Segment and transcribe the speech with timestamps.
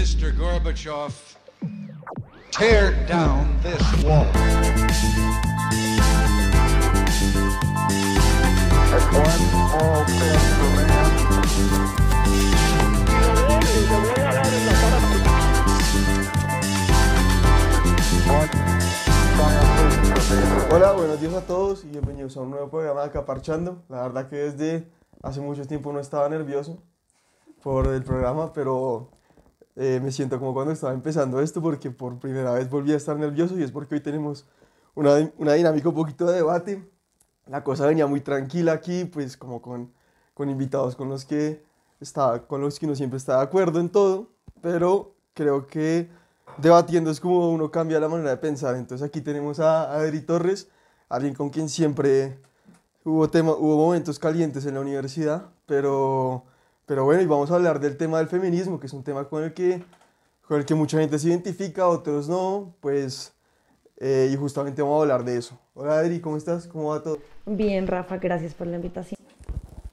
[0.00, 0.32] Mr.
[0.32, 1.12] Gorbachev,
[2.50, 4.24] tear down this wall.
[20.70, 23.82] Hola, buenos días a todos y bienvenidos a un nuevo programa de Acaparchando.
[23.90, 24.90] La verdad que desde
[25.22, 26.82] hace mucho tiempo no estaba nervioso
[27.62, 29.19] por el programa, pero
[29.82, 33.16] eh, me siento como cuando estaba empezando esto porque por primera vez volví a estar
[33.16, 34.46] nervioso y es porque hoy tenemos
[34.94, 36.86] una, una dinámica un poquito de debate.
[37.46, 39.90] La cosa venía muy tranquila aquí, pues como con,
[40.34, 41.64] con invitados con los que
[41.98, 44.28] estaba, con los que uno siempre está de acuerdo en todo,
[44.60, 46.10] pero creo que
[46.58, 48.76] debatiendo es como uno cambia la manera de pensar.
[48.76, 50.68] Entonces aquí tenemos a Adri Torres,
[51.08, 52.38] alguien con quien siempre
[53.02, 56.44] hubo, tema, hubo momentos calientes en la universidad, pero,
[56.90, 59.44] pero bueno, y vamos a hablar del tema del feminismo, que es un tema con
[59.44, 59.80] el que,
[60.48, 63.32] con el que mucha gente se identifica, otros no, pues,
[63.98, 65.56] eh, y justamente vamos a hablar de eso.
[65.74, 66.66] Hola Adri, ¿cómo estás?
[66.66, 67.18] ¿Cómo va todo?
[67.46, 69.20] Bien, Rafa, gracias por la invitación.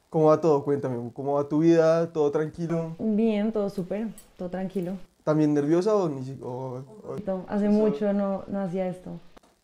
[0.10, 0.64] ¿Cómo va todo?
[0.64, 2.12] Cuéntame, ¿cómo va tu vida?
[2.12, 2.96] ¿Todo tranquilo?
[2.98, 4.94] Bien, todo súper, todo tranquilo.
[5.24, 9.12] ¿También nerviosa o ni o- o- Hace mucho no, no hacía esto,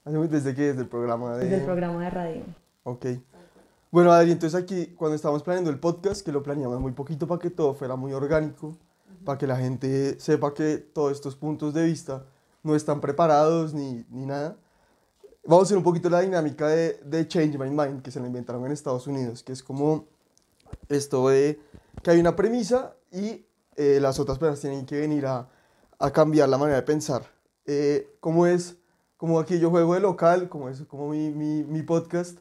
[0.06, 0.62] ¿Desde qué?
[0.66, 1.36] ¿Desde el programa?
[1.36, 1.46] De...
[1.46, 2.42] desde el programa de radio.
[2.84, 3.06] Ok.
[3.94, 7.40] Bueno, Adri, entonces aquí, cuando estábamos planeando el podcast, que lo planeamos muy poquito para
[7.40, 8.76] que todo fuera muy orgánico,
[9.24, 12.26] para que la gente sepa que todos estos puntos de vista
[12.64, 14.58] no están preparados ni, ni nada,
[15.46, 18.26] vamos a hacer un poquito la dinámica de, de Change My Mind, que se la
[18.26, 20.08] inventaron en Estados Unidos, que es como
[20.90, 21.60] esto de
[22.02, 25.48] que hay una premisa y eh, las otras personas tienen que venir a,
[26.00, 27.30] a cambiar la manera de pensar.
[27.68, 28.76] Eh, como es,
[29.18, 32.40] como aquí yo juego de local, como es como mi, mi, mi podcast,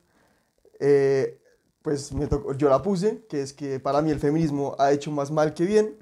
[0.80, 1.41] eh,
[1.82, 5.10] pues me tocó- yo la puse, que es que para mí el feminismo ha hecho
[5.10, 5.96] más mal que bien,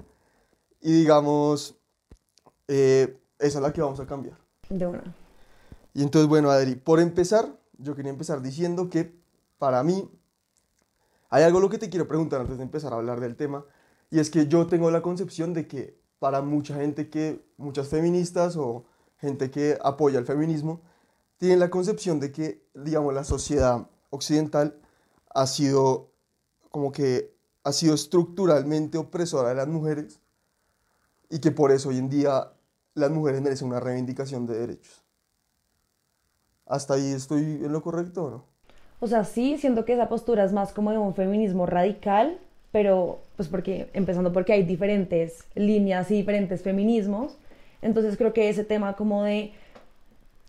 [0.79, 1.75] y digamos,
[2.67, 4.37] eh, esa es la que vamos a cambiar.
[4.69, 5.03] De una.
[5.93, 9.13] Y entonces, bueno, Adri, por empezar, yo quería empezar diciendo que
[9.57, 10.09] para mí
[11.29, 13.65] hay algo lo que te quiero preguntar antes de empezar a hablar del tema,
[14.09, 18.55] y es que yo tengo la concepción de que para mucha gente que, muchas feministas
[18.55, 18.85] o
[19.17, 20.81] gente que apoya el feminismo,
[21.37, 24.79] tienen la concepción de que, digamos, la sociedad occidental
[25.33, 26.11] ha sido
[26.69, 27.33] como que
[27.63, 30.19] ha sido estructuralmente opresora de las mujeres
[31.29, 32.51] y que por eso hoy en día
[32.93, 35.03] las mujeres merecen una reivindicación de derechos.
[36.65, 38.45] ¿Hasta ahí estoy en lo correcto o no?
[38.99, 42.39] O sea, sí, siento que esa postura es más como de un feminismo radical,
[42.71, 47.37] pero pues porque, empezando porque hay diferentes líneas y diferentes feminismos,
[47.81, 49.53] entonces creo que ese tema como de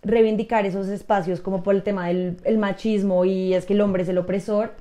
[0.03, 4.03] reivindicar esos espacios como por el tema del el machismo y es que el hombre
[4.03, 4.73] es el opresor,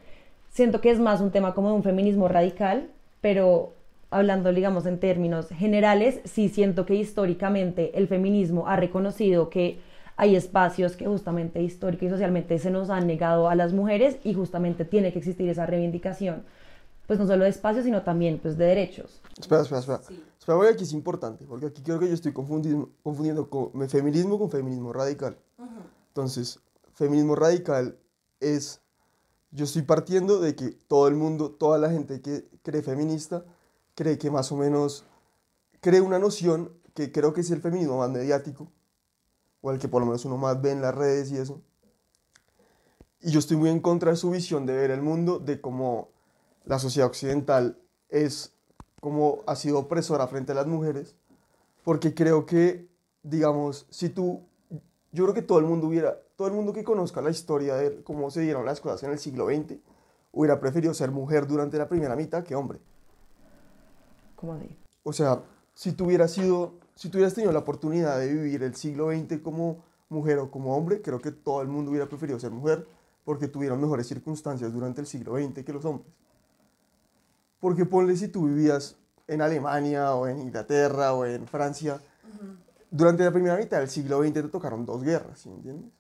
[0.50, 2.90] siento que es más un tema como de un feminismo radical,
[3.22, 3.74] pero
[4.10, 9.80] hablando, digamos, en términos generales, sí siento que históricamente el feminismo ha reconocido que
[10.18, 14.34] hay espacios que justamente histórica y socialmente se nos han negado a las mujeres y
[14.34, 16.44] justamente tiene que existir esa reivindicación,
[17.08, 19.22] pues no solo de espacios, sino también pues de derechos.
[19.40, 20.02] Espera, espera, espera.
[20.42, 24.40] Espera, voy aquí es importante, porque aquí creo que yo estoy confundiendo, confundiendo con, feminismo
[24.40, 25.38] con feminismo radical.
[26.08, 26.60] Entonces,
[26.96, 28.00] feminismo radical
[28.40, 28.82] es,
[29.52, 33.46] yo estoy partiendo de que todo el mundo, toda la gente que cree feminista,
[33.94, 35.06] cree que más o menos,
[35.80, 38.72] cree una noción que creo que es el feminismo más mediático,
[39.62, 41.62] o el que por lo menos uno más ve en las redes y eso.
[43.22, 46.10] Y yo estoy muy en contra de su visión de ver el mundo, de cómo
[46.66, 47.78] la sociedad occidental
[48.10, 48.56] es
[49.02, 51.16] como ha sido opresora frente a las mujeres,
[51.84, 52.88] porque creo que,
[53.24, 54.42] digamos, si tú,
[55.12, 58.04] yo creo que todo el mundo hubiera, todo el mundo que conozca la historia de
[58.04, 59.80] cómo se dieron las cosas en el siglo XX,
[60.32, 62.80] hubiera preferido ser mujer durante la primera mitad que hombre.
[64.36, 64.70] Como de,
[65.04, 65.42] O sea,
[65.74, 69.40] si tú hubieras sido, si tú hubieras tenido la oportunidad de vivir el siglo XX
[69.42, 72.86] como mujer o como hombre, creo que todo el mundo hubiera preferido ser mujer
[73.24, 76.12] porque tuvieron mejores circunstancias durante el siglo XX que los hombres.
[77.62, 78.98] Porque ponle si tú vivías
[79.28, 82.02] en Alemania o en Inglaterra o en Francia,
[82.90, 85.92] durante la primera mitad del siglo XX te tocaron dos guerras, ¿sí me entiendes?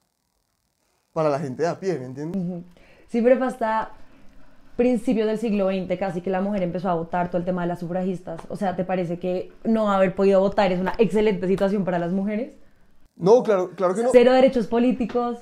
[1.13, 2.42] Para la gente de a pie, ¿me entiendes?
[2.42, 2.63] Ujú.
[3.08, 3.92] Sí, pero fue hasta
[4.75, 7.68] principios del siglo XX casi que la mujer empezó a votar todo el tema de
[7.68, 8.42] las sufragistas.
[8.50, 12.12] O sea, ¿te parece que no haber podido votar es una excelente situación para las
[12.12, 12.54] mujeres?
[13.16, 14.10] No, claro, claro que no.
[14.12, 15.38] Cero derechos políticos.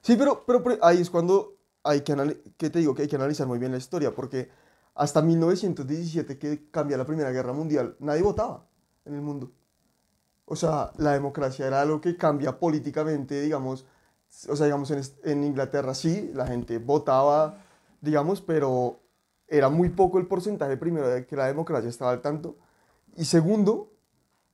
[0.00, 2.14] Sí, pero, pero, pero ahí es cuando hay que,
[2.56, 4.48] que te digo que hay que analizar muy bien la historia, porque
[4.98, 8.66] hasta 1917 que cambia la Primera Guerra Mundial, nadie votaba
[9.04, 9.52] en el mundo.
[10.44, 13.86] O sea, la democracia era algo que cambia políticamente, digamos,
[14.48, 17.62] o sea, digamos, en, en Inglaterra sí, la gente votaba,
[18.00, 18.98] digamos, pero
[19.46, 22.56] era muy poco el porcentaje, primero, de que la democracia estaba al tanto,
[23.16, 23.92] y segundo,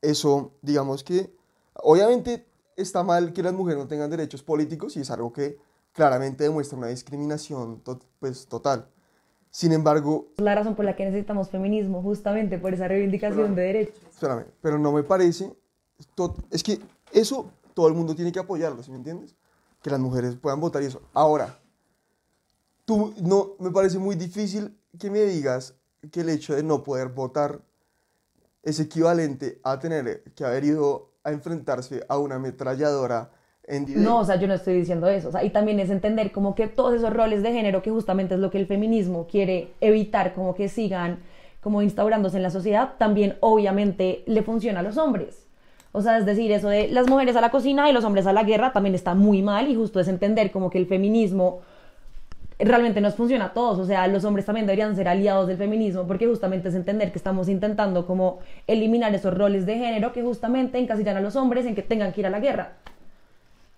[0.02, 1.34] eso, digamos que,
[1.74, 2.46] obviamente
[2.76, 5.58] está mal que las mujeres no tengan derechos políticos y es algo que
[5.92, 7.82] claramente demuestra una discriminación
[8.18, 8.90] pues, total.
[9.54, 13.62] Sin embargo, Es la razón por la que necesitamos feminismo, justamente por esa reivindicación de
[13.62, 14.02] derechos.
[14.10, 15.54] espérame, pero no me parece,
[16.50, 16.80] es que
[17.12, 19.36] eso todo el mundo tiene que apoyarlo, ¿sí me entiendes?
[19.80, 21.02] Que las mujeres puedan votar y eso.
[21.12, 21.56] Ahora,
[22.84, 25.76] tú, no, me parece muy difícil que me digas
[26.10, 27.60] que el hecho de no poder votar
[28.64, 33.30] es equivalente a tener que haber ido a enfrentarse a una ametralladora.
[33.66, 35.28] No, o sea, yo no estoy diciendo eso.
[35.28, 38.34] O sea, y también es entender como que todos esos roles de género, que justamente
[38.34, 41.20] es lo que el feminismo quiere evitar, como que sigan
[41.60, 45.46] como instaurándose en la sociedad, también obviamente le funciona a los hombres.
[45.92, 48.32] O sea, es decir, eso de las mujeres a la cocina y los hombres a
[48.32, 51.60] la guerra también está muy mal y justo es entender como que el feminismo
[52.58, 56.06] realmente nos funciona a todos, o sea, los hombres también deberían ser aliados del feminismo
[56.06, 60.78] porque justamente es entender que estamos intentando como eliminar esos roles de género que justamente
[60.78, 62.72] encasillan a los hombres en que tengan que ir a la guerra.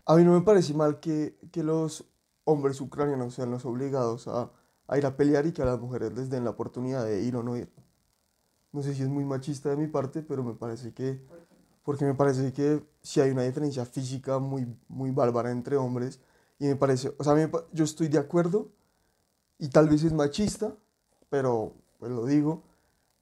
[0.08, 2.04] A mí no me parece mal que, que los
[2.44, 4.52] hombres ucranianos sean los obligados a,
[4.86, 7.34] a ir a pelear y que a las mujeres les den la oportunidad de ir
[7.34, 7.72] o no ir.
[8.70, 11.26] No sé si es muy machista de mi parte, pero me parece que...
[11.82, 16.20] Porque me parece que sí hay una diferencia física muy, muy bárbara entre hombres.
[16.60, 17.12] Y me parece...
[17.18, 17.34] O sea,
[17.72, 18.70] yo estoy de acuerdo
[19.58, 20.72] y tal vez es machista,
[21.30, 22.62] pero pues lo digo.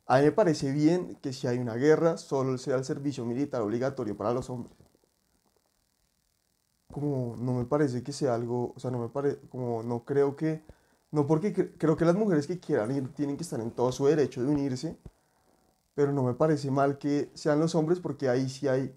[0.06, 3.62] A mí me parece bien que si hay una guerra, solo sea el servicio militar
[3.62, 4.83] obligatorio para los hombres
[6.94, 10.36] como no me parece que sea algo, o sea, no me parece, como no creo
[10.36, 10.62] que,
[11.12, 13.92] no porque cre- creo que las mujeres que quieran ir tienen que estar en todo
[13.92, 14.98] su derecho de unirse,
[15.94, 18.94] pero no me parece mal que sean los hombres porque ahí sí hay,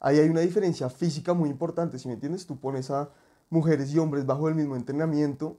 [0.00, 2.46] ahí hay una diferencia física muy importante, si me entiendes?
[2.46, 3.10] Tú pones a
[3.50, 5.58] mujeres y hombres bajo el mismo entrenamiento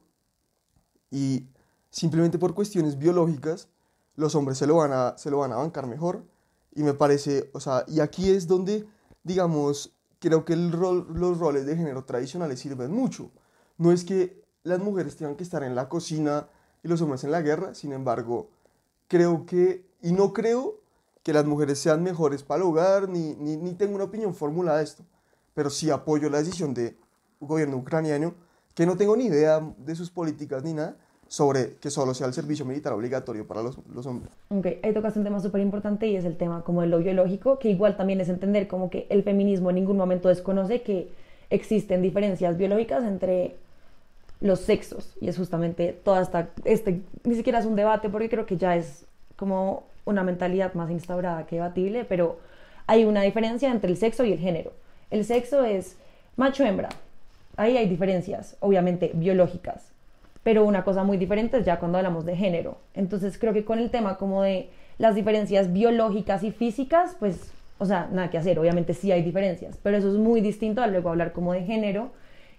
[1.12, 1.48] y
[1.90, 3.70] simplemente por cuestiones biológicas
[4.16, 6.24] los hombres se lo van a, se lo van a bancar mejor
[6.76, 8.86] y me parece, o sea, y aquí es donde,
[9.24, 13.32] digamos, creo que el rol, los roles de género tradicionales sirven mucho.
[13.78, 16.48] No es que las mujeres tengan que estar en la cocina
[16.84, 18.50] y los hombres en la guerra, sin embargo,
[19.08, 20.80] creo que, y no creo
[21.24, 24.78] que las mujeres sean mejores para el hogar, ni, ni, ni tengo una opinión formulada
[24.78, 25.04] de esto,
[25.54, 26.98] pero sí apoyo la decisión del
[27.40, 28.34] gobierno ucraniano,
[28.76, 30.98] que no tengo ni idea de sus políticas ni nada,
[31.30, 34.34] sobre que solo sea el servicio militar obligatorio para los, los hombres.
[34.50, 37.60] Ok, ahí tocas un tema súper importante y es el tema como de lo biológico,
[37.60, 41.08] que igual también es entender como que el feminismo en ningún momento desconoce que
[41.52, 43.56] existen diferencias biológicas entre
[44.42, 48.48] los sexos y es justamente toda esta, este, ni siquiera es un debate porque creo
[48.48, 49.06] que ya es
[49.36, 52.40] como una mentalidad más instaurada que debatible, pero
[52.88, 54.74] hay una diferencia entre el sexo y el género.
[55.12, 55.96] El sexo es
[56.38, 56.90] macho-hembra,
[57.56, 59.92] ahí hay diferencias, obviamente biológicas,
[60.44, 62.78] pero una cosa muy diferente es ya cuando hablamos de género.
[62.94, 67.86] Entonces creo que con el tema como de las diferencias biológicas y físicas, pues, o
[67.86, 71.10] sea, nada que hacer, obviamente sí hay diferencias, pero eso es muy distinto a luego
[71.10, 72.12] hablar como de género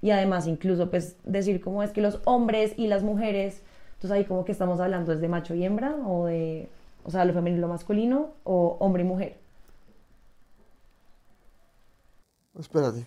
[0.03, 3.63] y además incluso pues decir cómo es que los hombres y las mujeres,
[3.95, 6.69] entonces ahí como que estamos hablando es de macho y hembra o de,
[7.05, 9.39] o sea, lo femenino y lo masculino o hombre y mujer.
[12.59, 13.07] Espérate.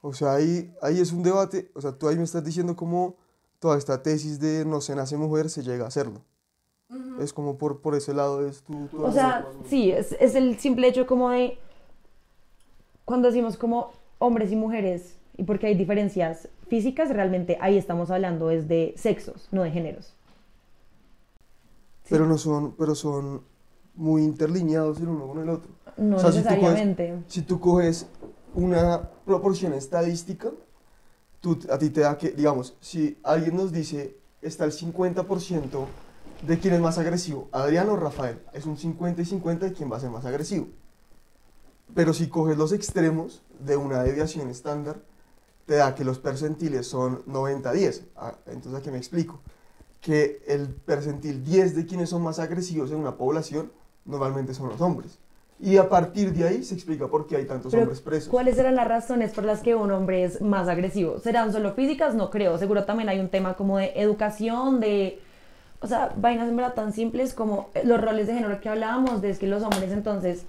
[0.00, 3.16] O sea, ahí, ahí es un debate, o sea, tú ahí me estás diciendo cómo
[3.58, 6.22] toda esta tesis de no se nace mujer se llega a hacerlo.
[7.20, 8.86] Es como por, por ese lado es tu...
[8.86, 11.58] tu O sea, sí, es, es el simple hecho como de
[13.04, 18.50] cuando decimos como hombres y mujeres y porque hay diferencias físicas, realmente ahí estamos hablando
[18.50, 20.14] es de sexos, no de géneros.
[22.08, 23.42] Pero no son, pero son
[23.94, 25.70] muy interlineados el uno con el otro.
[25.98, 27.14] No O sea, si tú coges- necesariamente.
[27.26, 28.06] Si tú coges
[28.54, 30.50] una proporción estadística,
[31.40, 35.86] tú, a ti te da que, digamos, si alguien nos dice está el 50%
[36.46, 39.90] de quién es más agresivo, Adriano o Rafael, es un 50 y 50 de quién
[39.90, 40.68] va a ser más agresivo.
[41.94, 45.00] Pero si coges los extremos de una deviación estándar,
[45.66, 48.02] te da que los percentiles son 90-10.
[48.16, 49.40] Ah, Entonces, aquí me explico.
[50.00, 53.72] Que el percentil 10 de quienes son más agresivos en una población
[54.04, 55.18] normalmente son los hombres.
[55.60, 58.28] Y a partir de ahí se explica por qué hay tantos Pero, hombres presos.
[58.28, 61.18] ¿Cuáles serán las razones por las que un hombre es más agresivo?
[61.18, 62.14] ¿Serán solo físicas?
[62.14, 62.58] No creo.
[62.58, 65.20] Seguro también hay un tema como de educación, de...
[65.80, 69.30] O sea, vainas en verdad tan simples como los roles de género que hablábamos, de
[69.30, 70.44] es que los hombres entonces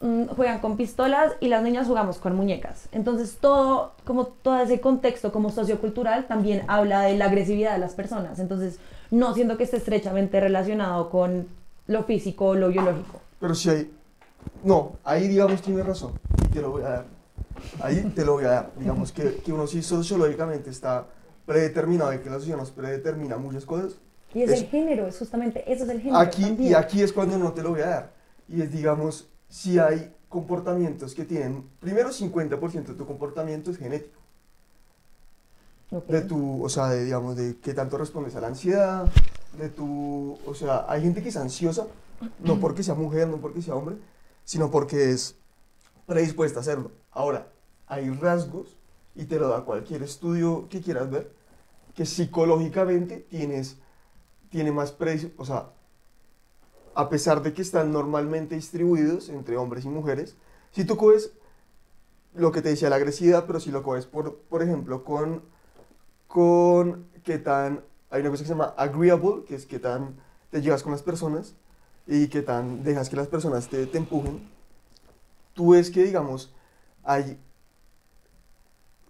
[0.00, 2.88] mm, juegan con pistolas y las niñas jugamos con muñecas.
[2.92, 7.94] Entonces todo, como todo ese contexto como sociocultural también habla de la agresividad de las
[7.94, 8.38] personas.
[8.38, 8.78] Entonces
[9.10, 11.46] no siento que esté estrechamente relacionado con
[11.86, 13.20] lo físico o lo biológico.
[13.38, 13.95] Pero si hay...
[14.64, 16.12] No, ahí digamos tienes razón.
[16.44, 17.04] Y te lo voy a dar.
[17.80, 18.70] Ahí te lo voy a dar.
[18.78, 21.06] Digamos que, que uno sí sociológicamente está
[21.46, 23.96] predeterminado y que la sociedad nos predetermina muchas cosas.
[24.34, 26.18] Y es el género, es justamente, eso es el género.
[26.18, 28.12] Aquí, y aquí es cuando no te lo voy a dar.
[28.48, 34.20] Y es, digamos, si hay comportamientos que tienen, primero 50% de tu comportamiento es genético.
[36.08, 39.10] De tu, o sea, de, digamos, de qué tanto respondes a la ansiedad,
[39.58, 41.86] de tu, o sea, hay gente que es ansiosa,
[42.40, 43.96] no porque sea mujer, no porque sea hombre,
[44.46, 45.34] sino porque es
[46.06, 46.92] predispuesta a hacerlo.
[47.10, 47.48] Ahora,
[47.86, 48.76] hay rasgos,
[49.14, 51.32] y te lo da cualquier estudio que quieras ver,
[51.94, 53.76] que psicológicamente tienes,
[54.48, 55.70] tiene más predis, o sea,
[56.94, 60.36] a pesar de que están normalmente distribuidos entre hombres y mujeres,
[60.70, 61.32] si tú coges
[62.34, 65.42] lo que te decía la agresividad, pero si lo coges, por, por ejemplo, con,
[66.28, 70.14] con qué tan, hay una cosa que se llama agreeable, que es qué tan
[70.50, 71.56] te llevas con las personas
[72.06, 74.48] y qué tan dejas que las personas te, te empujen,
[75.54, 76.52] tú ves que, digamos,
[77.02, 77.38] hay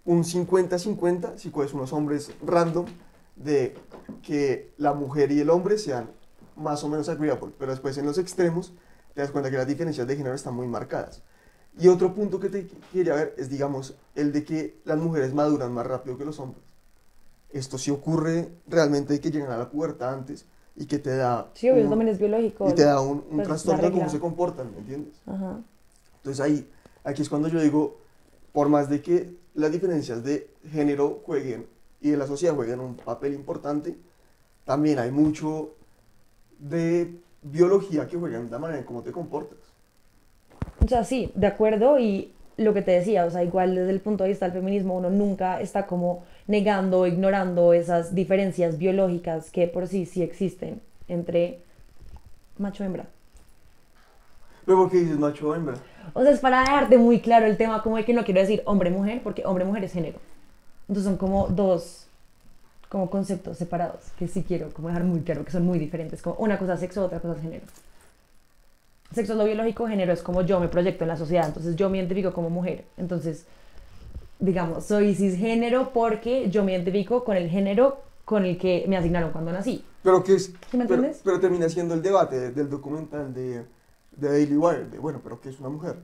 [0.05, 2.87] un 50-50, si coges unos hombres random,
[3.35, 3.77] de
[4.23, 6.11] que la mujer y el hombre sean
[6.57, 8.73] más o menos agreeable, pero después en los extremos
[9.15, 11.23] te das cuenta que las diferencias de género están muy marcadas.
[11.79, 15.73] Y otro punto que te quería ver es, digamos, el de que las mujeres maduran
[15.73, 16.63] más rápido que los hombres.
[17.51, 21.49] Esto sí ocurre realmente de que llegan a la pubertad antes y que te da...
[21.55, 22.69] Sí, obvio, eso un- también es biológico.
[22.69, 25.15] y te da un, un pues, trastorno de cómo se comportan, ¿me entiendes?
[25.27, 25.59] Ajá.
[26.19, 26.69] Entonces ahí,
[27.05, 27.97] aquí es cuando yo digo,
[28.53, 31.67] por más de que las diferencias de género jueguen
[32.01, 33.97] y de la sociedad jueguen un papel importante,
[34.65, 35.71] también hay mucho
[36.59, 39.59] de biología que juega en la manera en cómo te comportas.
[40.85, 44.01] O sea, sí, de acuerdo y lo que te decía, o sea, igual desde el
[44.01, 49.51] punto de vista del feminismo uno nunca está como negando o ignorando esas diferencias biológicas
[49.51, 51.61] que por sí sí existen entre
[52.59, 53.07] macho y hembra.
[54.65, 55.77] Pero ¿por qué dices macho o hembra?
[56.13, 58.63] O sea, es para dejarte muy claro el tema como de que no quiero decir
[58.65, 60.19] hombre-mujer, porque hombre-mujer es género.
[60.89, 62.07] Entonces son como dos
[62.89, 66.37] como conceptos separados, que sí quiero como dejar muy claro que son muy diferentes, como
[66.37, 67.65] una cosa es sexo, otra cosa es género.
[69.13, 71.91] Sexo es lo biológico, género es como yo me proyecto en la sociedad, entonces yo
[71.91, 72.85] me identifico como mujer.
[72.97, 73.47] Entonces,
[74.39, 79.31] digamos, soy cisgénero porque yo me identifico con el género con el que me asignaron
[79.31, 79.85] cuando nací.
[80.03, 80.47] Pero que es...
[80.71, 81.21] ¿Sí me pero, entiendes?
[81.25, 83.65] pero termina siendo el debate del documental de,
[84.13, 85.97] de Daily Wire, de bueno, pero ¿qué es una mujer?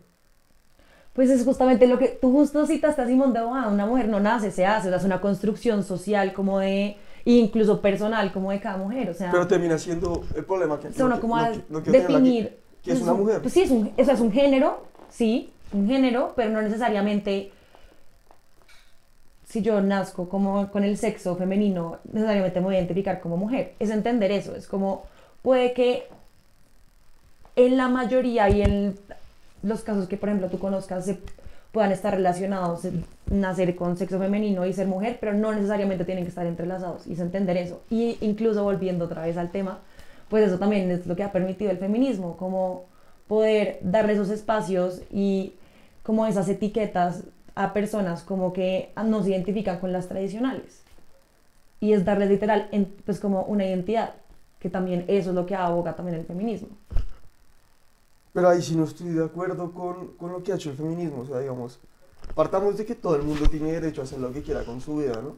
[1.12, 4.19] Pues es justamente lo que tú justo citaste a Simón de Beauvoir, una mujer no
[4.19, 6.97] nace, se hace, o sea, es una construcción social como de,
[7.27, 10.89] incluso personal como de cada mujer, o sea, Pero termina siendo el problema que...
[10.89, 11.37] no como
[11.69, 12.59] no definir...
[12.83, 13.43] ¿Qué es pues, una mujer?
[13.43, 17.53] Pues sí, es un, o sea, es un género, sí, un género, pero no necesariamente,
[19.52, 23.75] si yo nazco como con el sexo femenino, necesariamente me voy a identificar como mujer,
[23.78, 25.02] es entender eso, es como,
[25.42, 26.04] puede que
[27.54, 28.99] en la mayoría y en
[29.62, 31.18] los casos que, por ejemplo, tú conozcas, se
[31.71, 32.88] puedan estar relacionados,
[33.26, 37.12] nacer con sexo femenino y ser mujer, pero no necesariamente tienen que estar entrelazados, y
[37.12, 37.82] es entender eso.
[37.90, 39.80] Y incluso volviendo otra vez al tema,
[40.30, 42.87] pues eso también es lo que ha permitido el feminismo, como
[43.28, 45.52] poder darle esos espacios y
[46.02, 50.82] como esas etiquetas a personas como que no se identifican con las tradicionales.
[51.80, 52.68] Y es darles literal,
[53.04, 54.14] pues como una identidad,
[54.59, 56.68] que también eso es lo que aboga también el feminismo.
[58.32, 61.23] Pero ahí sí no estoy de acuerdo con, con lo que ha hecho el feminismo.
[61.23, 61.78] O sea, digamos,
[62.35, 64.97] partamos de que todo el mundo tiene derecho a hacer lo que quiera con su
[64.97, 65.37] vida, ¿no?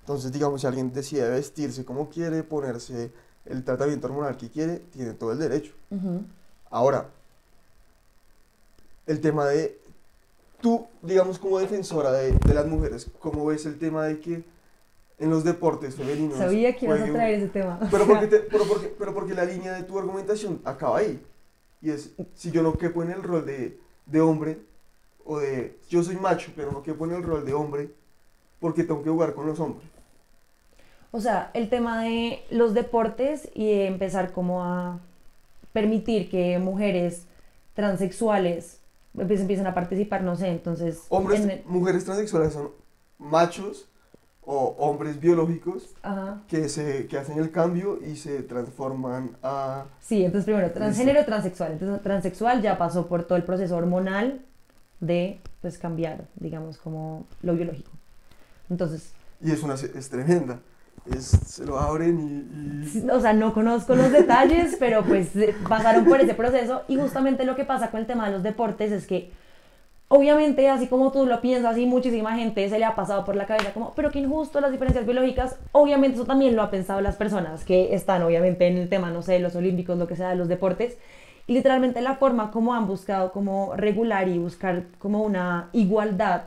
[0.00, 3.12] Entonces, digamos, si alguien decide vestirse como quiere, ponerse
[3.44, 5.72] el tratamiento hormonal que quiere, tiene todo el derecho.
[5.90, 6.22] Ujú.
[6.70, 7.10] Ahora,
[9.06, 9.78] el tema de,
[10.64, 14.42] tú, digamos, como defensora de, de las mujeres, ¿cómo ves el tema de que
[15.18, 16.38] en los deportes femeninos...
[16.38, 17.78] Sabía que ibas a traer ese tema.
[17.90, 21.22] Pero porque, te- pero, porque, pero porque la línea de tu argumentación acaba ahí.
[21.82, 24.58] Y es, si yo no quepo en el rol de, de hombre,
[25.26, 27.90] o de, yo soy macho, pero no quepo en el rol de hombre,
[28.58, 29.86] porque tengo que jugar con los hombres.
[31.10, 34.98] O sea, el tema de los deportes y de empezar como a
[35.74, 37.26] permitir que mujeres
[37.74, 38.80] transexuales
[39.14, 41.04] pues, empiecen a participar, no sé, entonces...
[41.08, 42.70] Hombres, en el- mujeres transexuales son
[43.18, 43.88] machos
[44.46, 46.42] o hombres biológicos Ajá.
[46.48, 49.84] que, se, que hacen el cambio y se transforman a...
[50.00, 51.72] Sí, entonces primero, transgénero, transexual.
[51.72, 54.42] Entonces, transexual ya pasó por todo el proceso hormonal
[55.00, 57.90] de, pues, cambiar, digamos, como lo biológico.
[58.68, 60.60] Entonces, Y es, una, es tremenda.
[61.06, 62.98] Es, se lo abren y...
[62.98, 66.82] y- o sea, no conozco los detalles, pero pues eh, pasaron por ese proceso.
[66.88, 69.30] Y justamente lo que pasa con el tema de los deportes es que
[70.08, 73.46] obviamente así como tú lo piensas y muchísima gente se le ha pasado por la
[73.46, 77.16] cabeza como, pero qué injusto las diferencias biológicas, obviamente eso también lo han pensado las
[77.16, 80.30] personas que están obviamente en el tema, no sé, de los olímpicos, lo que sea,
[80.30, 80.98] de los deportes.
[81.46, 86.44] Y literalmente la forma como han buscado como regular y buscar como una igualdad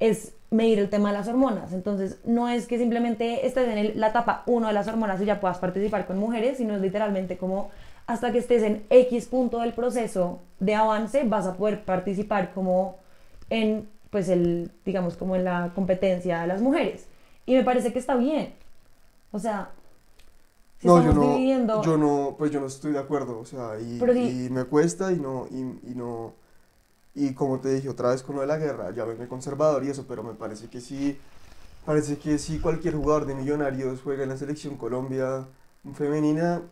[0.00, 1.72] es medir el tema de las hormonas.
[1.72, 5.24] Entonces, no es que simplemente estés en el- la etapa 1 de las hormonas y
[5.24, 7.70] ya puedas participar con mujeres, sino es literalmente como
[8.06, 12.96] hasta que estés en X punto del proceso de avance, vas a poder participar como
[13.50, 17.06] en, pues, el, digamos, como en la competencia de las mujeres.
[17.46, 18.52] Y me parece que está bien.
[19.32, 19.70] O sea,
[20.80, 21.82] si no, yo no, dividiendo...
[21.82, 24.46] yo no, pues yo no estoy de acuerdo, o sea, y, sí.
[24.46, 26.34] y me cuesta y no, y, y no,
[27.14, 29.88] y como te dije otra vez con lo de la guerra, ya me conservador y
[29.90, 31.18] eso, pero me parece que sí,
[31.84, 35.46] parece que si cualquier jugador de Millonarios juega en la selección Colombia
[35.94, 36.62] femenina,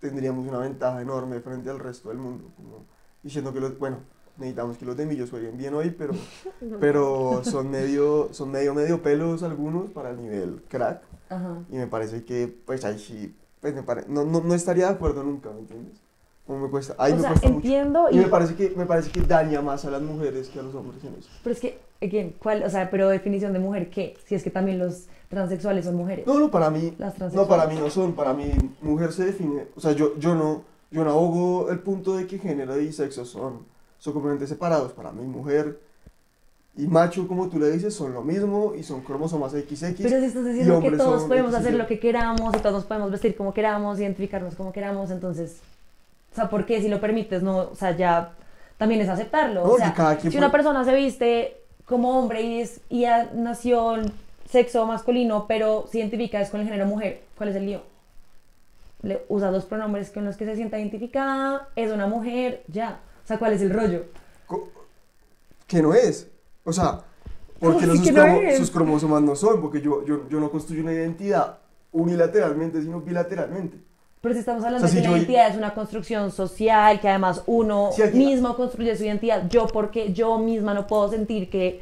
[0.00, 2.44] tendríamos una ventaja enorme frente al resto del mundo,
[3.22, 3.98] diciendo que los, bueno,
[4.36, 6.14] necesitamos que los de Millos jueguen bien hoy, pero,
[6.80, 11.02] pero son medio, son medio, medio pelos algunos para el nivel crack.
[11.28, 11.58] Ajá.
[11.70, 14.92] Y me parece que, pues ahí sí, pues me pare- no, no, no estaría de
[14.94, 15.98] acuerdo nunca, ¿me entiendes?
[16.48, 17.56] Me cuesta, ahí o me sea, cuesta mucho.
[17.58, 18.20] entiendo Y y...
[18.20, 21.04] me parece, que, me parece que daña más a las mujeres que a los hombres
[21.04, 21.28] en eso.
[21.42, 22.62] Pero es que, again, ¿cuál?
[22.62, 24.16] O sea, pero definición de mujer, ¿qué?
[24.24, 26.26] Si es que también los transexuales son mujeres.
[26.26, 28.50] No, no, para mí, Las no, para mí no son, para mí
[28.80, 32.38] mujer se define, o sea, yo, yo no, yo no abogo el punto de que
[32.38, 33.66] género y sexo son,
[33.98, 35.78] son completamente separados, para mí mujer
[36.78, 39.96] y macho, como tú le dices, son lo mismo y son cromosomas XX.
[40.00, 43.10] Pero si estás diciendo que todos podemos hacer lo que queramos y todos nos podemos
[43.10, 45.58] vestir como queramos, identificarnos como queramos, entonces,
[46.32, 47.42] o sea, ¿por qué si lo permites?
[47.42, 48.32] No, o sea, ya
[48.76, 49.64] también es aceptarlo.
[49.64, 52.80] No, o sea, cada quien si una puede- persona se viste como hombre y, es,
[52.88, 53.96] y ya nació
[54.48, 57.82] sexo masculino, pero se identifica es con el género mujer, ¿cuál es el lío?
[59.02, 63.00] Le usa los pronombres con los que se sienta identificada, es una mujer, ya.
[63.24, 64.04] O sea, ¿cuál es el rollo?
[65.66, 66.28] Que no es.
[66.64, 67.00] O sea,
[67.60, 70.50] porque ¿Cómo los, sus, no cromo- sus cromosomas no son, porque yo, yo, yo no
[70.50, 71.58] construyo una identidad
[71.92, 73.78] unilateralmente, sino bilateralmente.
[74.28, 76.30] Pero si estamos hablando O sea, de si que la yo- identidad es una construcción
[76.30, 80.86] social, que además uno Sí, aquí- mismo construye su identidad, yo porque yo misma no
[80.86, 81.80] puedo sentir que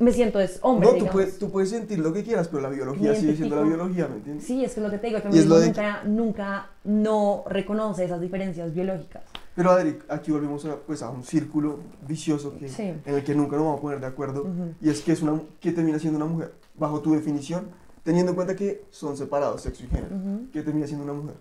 [0.00, 2.70] me siento es hombre, no, tú puedes, tú puedes sentir lo que quieras, pero la
[2.70, 4.44] biología sigue siendo la biología, ¿me entiendes?
[4.44, 7.44] Sí, es que lo que te digo, Y es lo feminismo de nunca, nunca no
[7.48, 9.22] reconoce esas diferencias biológicas.
[9.54, 12.92] Pero Adri, aquí volvemos a, pues, a un círculo vicioso que, Sí.
[13.06, 14.40] en el que nunca nos vamos a poner de acuerdo.
[14.42, 14.74] Ujú.
[14.82, 16.52] Y es que es una, ¿qué termina siendo una mujer?
[16.76, 17.66] Bajo tu definición,
[18.04, 20.14] teniendo en cuenta que son separados sexo y género.
[20.52, 21.34] ¿Qué termina siendo una mujer?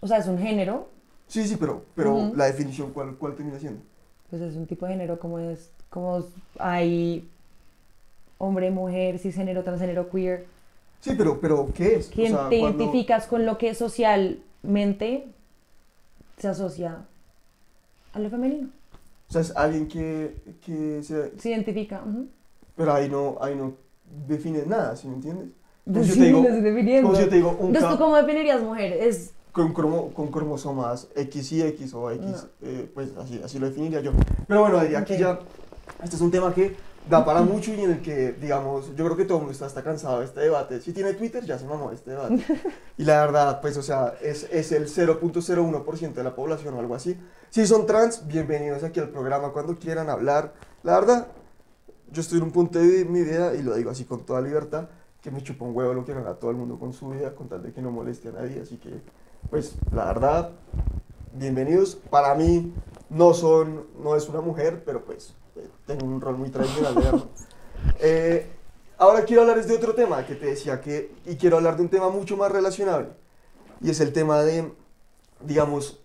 [0.00, 0.88] O sea, es un género,
[1.26, 3.80] Sí, sí, pero, pero la definición, ¿cuál, ¿cuál termina siendo?
[4.30, 6.24] pues es un tipo de género como es, como
[6.58, 7.28] hay
[8.38, 10.46] hombre, mujer, cisgénero, transgénero, queer,
[11.00, 12.08] Sí, pero, pero ¿qué es?
[12.08, 15.26] que O sea, te cuando- identificas con lo que socialmente
[16.38, 17.04] se asocia
[18.12, 18.68] a lo femenino.
[19.28, 21.38] O sea, es alguien que, que se...
[21.38, 22.02] Se identifica.
[22.76, 23.74] Pero ahí no, ahí no
[24.26, 25.48] defines nada, ¿sí me entiendes?
[25.90, 26.50] Pues sí, yo te
[26.80, 28.92] digo, como si yo te digo un Entonces, ¿tú cómo definirías mujer?
[28.94, 32.38] Es con, cromo- con cromosomas X y X o X, No.
[32.68, 34.12] eh, pues así, así lo definiría yo.
[34.48, 35.18] Pero bueno, aquí Ok.
[35.18, 35.38] ya,
[36.02, 36.74] este es un tema que
[37.08, 39.66] da para mucho y en el que, digamos, yo creo que todo el mundo está,
[39.66, 40.80] está cansado de este debate.
[40.80, 42.42] Si tiene Twitter, ya se mamó este debate.
[42.96, 46.94] Y la verdad, pues, o sea, es, es el 0.01% de la población o algo
[46.94, 47.18] así.
[47.50, 50.54] Si son trans, bienvenidos aquí al programa cuando quieran hablar.
[50.82, 51.26] La verdad,
[52.12, 54.88] yo estoy en un punto de mi vida, y lo digo así con toda libertad,
[55.20, 57.48] que me chupa un huevo lo que haga todo el mundo con su vida, con
[57.48, 58.60] tal de que no moleste a nadie.
[58.60, 59.00] Así que,
[59.48, 60.50] pues, la verdad,
[61.32, 61.96] bienvenidos.
[62.10, 62.74] Para mí,
[63.08, 67.28] no son, no es una mujer, pero pues, eh, tengo un rol muy tradicional.
[68.00, 68.46] Eh,
[68.96, 71.90] ahora quiero hablar de otro tema que te decía que, y quiero hablar de un
[71.90, 73.08] tema mucho más relacionable.
[73.82, 74.72] Y es el tema de,
[75.42, 76.02] digamos,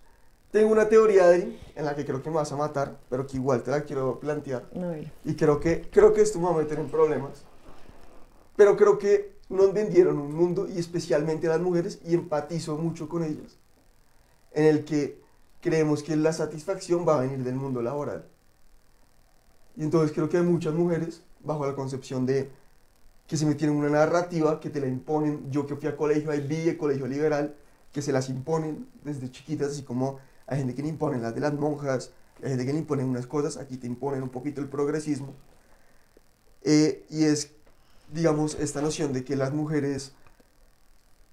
[0.50, 3.36] tengo una teoría, Adri, en la que creo que me vas a matar, pero que
[3.36, 4.68] igual te la quiero plantear.
[4.74, 5.12] Ver.
[5.24, 7.44] Y creo que, creo que esto me va a meter en problemas.
[8.56, 13.08] Pero creo que nos vendieron un mundo, y especialmente a las mujeres, y empatizo mucho
[13.08, 13.58] con ellas,
[14.52, 15.20] en el que
[15.60, 18.26] creemos que la satisfacción va a venir del mundo laboral.
[19.76, 22.50] Y entonces creo que hay muchas mujeres, bajo la concepción de
[23.26, 25.50] que se metieron en una narrativa que te la imponen.
[25.52, 27.54] Yo que fui a colegio IB, el colegio liberal,
[27.92, 30.18] que se las imponen desde chiquitas, así como
[30.50, 32.10] hay gente que le imponen las de las monjas,
[32.42, 35.32] hay gente que le imponen unas cosas, aquí te imponen un poquito el progresismo.
[36.62, 37.52] Eh, y es,
[38.12, 40.12] digamos, esta noción de que las mujeres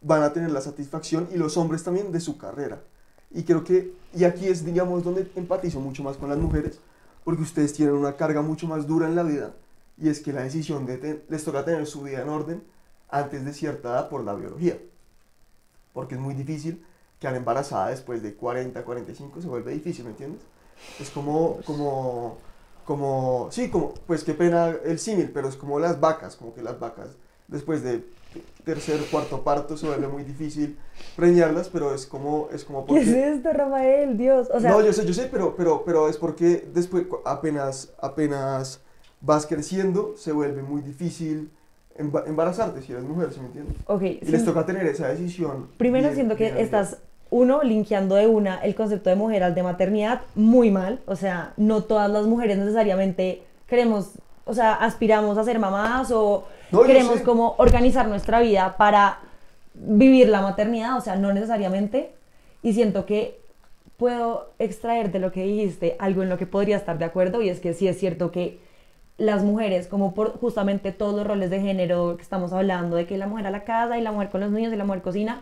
[0.02, 2.84] van a tener la satisfacción y los hombres también de su carrera.
[3.32, 6.80] Y creo que, y aquí es, digamos, donde empatizo mucho más con las mujeres,
[7.24, 9.56] porque ustedes tienen una carga mucho más dura en la vida,
[9.98, 12.64] y es que la decisión de ten- les toca tener su vida en orden
[13.10, 14.78] antes de cierta edad por la biología.
[15.92, 16.86] Porque es muy difícil
[17.20, 20.42] quedar embarazada después de 40, 45, se vuelve difícil, ¿me entiendes?
[21.00, 22.38] Es como, como,
[22.86, 26.62] como, sí, como, pues qué pena el símil, pero es como las vacas, como que
[26.62, 27.10] las vacas
[27.48, 28.04] después de
[28.64, 30.78] tercer, cuarto parto se vuelve muy difícil
[31.16, 33.02] preñarlas, pero es como, es como ¿Qué porque...
[33.10, 34.18] es esto, Rafael?
[34.18, 34.50] Dios.
[34.54, 38.82] O sea, no, yo sé, yo sé, pero, pero, pero es porque después, apenas, apenas
[39.22, 41.50] vas creciendo, se vuelve muy difícil
[41.98, 43.76] emba- embarazarte si eres mujer, ¿sí me entiendes?
[43.88, 44.32] Ok, Y sí.
[44.32, 45.70] les toca tener esa decisión.
[45.78, 46.98] Primero bien- siento que bien estás,
[47.30, 51.00] uno, linkeando de una el concepto de mujer al de maternidad muy mal.
[51.06, 54.12] O sea, no todas las mujeres necesariamente queremos,
[54.46, 59.20] o sea, aspiramos a ser mamás o No, queremos como organizar nuestra vida para
[59.74, 60.98] vivir la maternidad.
[60.98, 62.12] O sea, no necesariamente.
[62.64, 63.40] Y siento que
[63.98, 67.50] puedo extraer de lo que dijiste algo en lo que podría estar de acuerdo y
[67.50, 68.60] es que sí es cierto que
[69.18, 73.18] las mujeres, como por justamente todos los roles de género que estamos hablando, de que
[73.18, 75.42] la mujer a la casa y la mujer con los niños y la mujer cocina,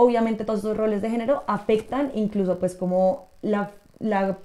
[0.00, 4.38] obviamente todos esos roles de género afectan incluso pues como la, la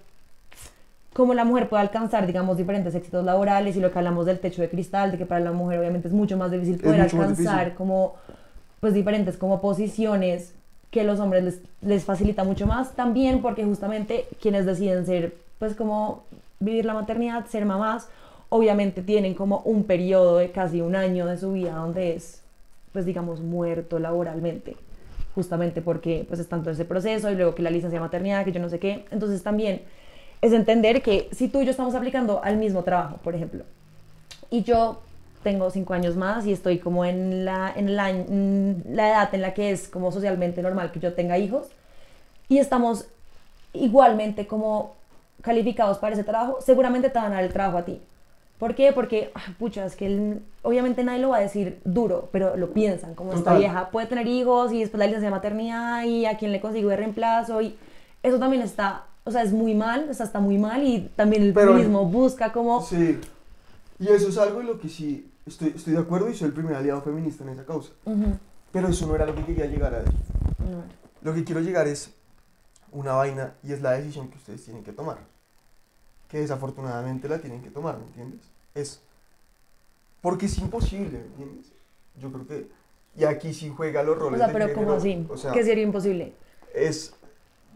[1.13, 4.61] como la mujer puede alcanzar, digamos, diferentes éxitos laborales y lo que hablamos del techo
[4.61, 7.73] de cristal, de que para la mujer obviamente es mucho más difícil poder alcanzar difícil.
[7.77, 8.15] como
[8.81, 10.53] pues diferentes como posiciones
[10.91, 15.73] que los hombres les, les facilita mucho más también porque justamente quienes deciden ser pues
[15.73, 16.23] como
[16.59, 18.09] vivir la maternidad, ser mamás,
[18.49, 22.41] obviamente tienen como un periodo de casi un año de su vida donde es
[22.91, 24.75] pues digamos muerto laboralmente
[25.36, 28.54] justamente porque pues está todo ese proceso y luego que la licencia de maternidad, que
[28.54, 29.06] yo no sé qué.
[29.12, 29.82] Entonces también
[30.41, 33.65] es entender que si tú y yo estamos aplicando al mismo trabajo, por ejemplo,
[34.50, 35.02] y yo
[35.43, 39.41] tengo cinco años más y estoy como en la, en la, en la edad en
[39.41, 41.67] la que es como socialmente normal que yo tenga hijos
[42.48, 43.06] y estamos
[43.74, 44.95] igualmente como
[45.41, 48.02] calificados para ese trabajo, seguramente te van a dar el trabajo a ti.
[48.59, 48.93] ¿Por qué?
[48.93, 52.71] Porque, ah, pucha, es que el- obviamente nadie lo va a decir duro, pero lo
[52.71, 56.37] piensan, como esta vieja puede tener hijos y después la licencia de maternidad y a
[56.37, 57.75] quién le consigo de reemplazo y
[58.23, 61.43] eso también está, o sea, es muy mal, o sea, está muy mal y también
[61.43, 62.81] el Pero- feminismo busca como...
[62.81, 63.19] Sí.
[63.99, 66.53] Y eso es algo en lo que sí estoy, estoy de acuerdo y soy el
[66.53, 67.91] primer aliado feminista en esa causa.
[68.71, 70.13] Pero eso no era lo que quería llegar a decir.
[70.59, 70.83] no.
[71.21, 72.11] Lo que quiero llegar es
[72.91, 75.17] una vaina y es la decisión que ustedes tienen que tomar.
[76.36, 78.41] Que desafortunadamente la tienen que tomar, ¿me entiendes?
[78.74, 79.02] Es.
[80.19, 81.71] Porque es imposible, ¿me entiendes?
[82.19, 82.67] Yo creo que.
[83.15, 85.54] Y aquí sí juega los O roles sea, de pero género, como así, O sea,
[85.54, 86.34] que sería imposible.
[86.74, 87.15] es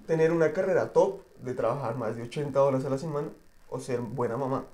[0.07, 3.29] tener una carrera top de trabajar más de 80 horas a la semana
[3.69, 4.65] o ser buena mamá.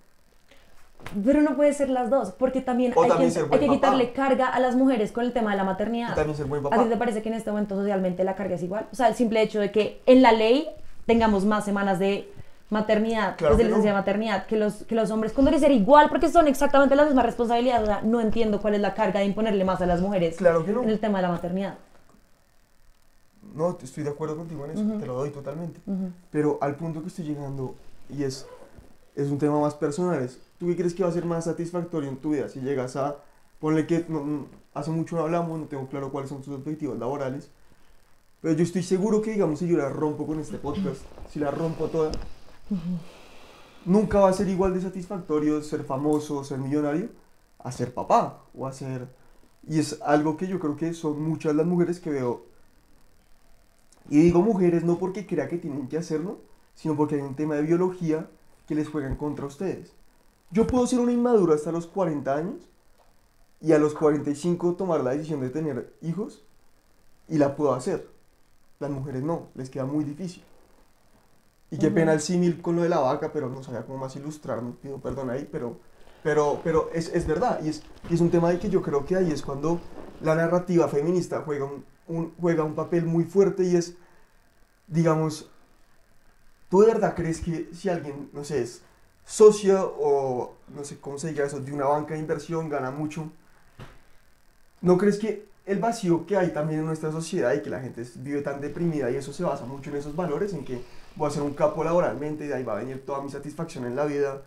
[1.24, 4.48] Pero no puede ser las dos, porque también, O hay, también que, hay quitarle carga
[4.48, 6.15] a las mujeres con el tema de la Y maternidad.
[6.15, 6.84] también ser buen ¿A papá.
[6.84, 8.88] ti te parece que en este momento socialmente la carga es igual?
[8.91, 10.67] O sea, el simple hecho de que en la ley
[11.06, 12.28] tengamos más semanas de
[12.69, 13.75] maternidad, Claro pues de que no.
[13.78, 17.06] licencia de maternidad, que los, que los hombres, debería ser igual, porque son exactamente las
[17.06, 17.84] mismas responsabilidades.
[17.84, 20.65] O sea, no entiendo cuál es la carga de imponerle más a las mujeres Claro
[20.65, 20.84] que no.
[20.84, 21.75] en el tema de la maternidad.
[23.54, 24.99] No, estoy de acuerdo contigo en eso, Ujú.
[24.99, 25.80] te lo doy totalmente.
[25.86, 26.10] Ujú.
[26.32, 27.75] Pero al punto que estoy llegando,
[28.10, 28.45] y es,
[29.15, 32.10] es un tema más personal, es, ¿tú qué crees que va a ser más satisfactorio
[32.10, 32.49] en tu vida?
[32.49, 33.17] Si llegas a,
[33.60, 37.49] ponle que no- hace mucho no hablamos, no tengo claro cuáles son tus objetivos laborales,
[38.41, 41.49] pero yo estoy seguro que, digamos, si yo la rompo con este podcast, si la
[41.51, 42.12] rompo toda,
[43.86, 47.10] nunca va a ser igual de satisfactorio ser famoso, ser millonario,
[47.60, 49.08] a ser papá o a ser...
[49.67, 52.56] Y es algo que yo creo que son muchas las mujeres que veo
[54.10, 56.39] y digo mujeres no porque crea que tienen que hacerlo,
[56.75, 58.30] sino porque hay un tema de biología
[58.67, 59.93] que les juega en contra ustedes.
[60.51, 62.69] Yo puedo ser una inmadura hasta los 40 años
[63.62, 66.43] y a los 45 tomar la decisión de tener hijos
[67.28, 68.08] y la puedo hacer.
[68.80, 70.43] Las mujeres no, les queda muy difícil.
[71.75, 74.15] Y qué pena el símil con lo de la vaca, pero no sabía cómo más
[74.15, 75.77] ilustrarme, pido perdón ahí, pero,
[76.23, 77.59] pero, pero es, es verdad.
[77.63, 79.79] Y es, y es un tema de que yo creo que ahí es cuando
[80.21, 83.95] la narrativa feminista juega un, un- juega un papel muy fuerte y es,
[84.88, 85.49] digamos,
[86.69, 88.81] ¿tú de verdad crees que si alguien, no sé, es
[89.25, 93.31] socio o no sé cómo se diga eso, de una banca de inversión, gana mucho,
[94.81, 98.03] ¿no crees que el vacío que hay también en nuestra sociedad y que la gente
[98.17, 100.83] vive tan deprimida y eso se basa mucho en esos valores, en que
[101.15, 103.86] voy a ser un capo laboralmente y de ahí va a venir toda mi satisfacción
[103.86, 104.41] en la vida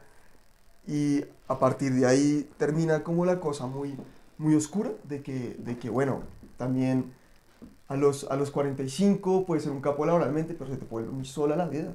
[0.86, 3.94] y a partir de ahí termina como la cosa muy,
[4.38, 6.22] muy oscura de que, de que bueno,
[6.56, 7.12] también
[7.88, 11.24] a los, a los 45 puedes ser un capo laboralmente, pero se te vuelve muy
[11.24, 11.94] sola la vida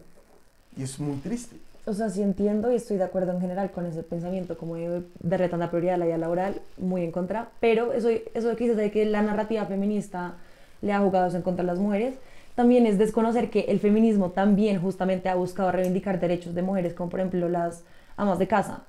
[0.75, 1.55] y es muy triste.
[1.85, 5.03] O sea, sí entiendo y estoy de acuerdo en general con ese pensamiento como de
[5.19, 8.77] darle tanta prioridad a la vida laboral, muy en contra, pero eso, eso que dices
[8.77, 10.35] de que la narrativa feminista
[10.81, 12.15] le ha jugado en contra las mujeres,
[12.55, 17.09] también es desconocer que el feminismo también justamente ha buscado reivindicar derechos de mujeres, como
[17.09, 17.83] por ejemplo las
[18.17, 18.81] amas de casa.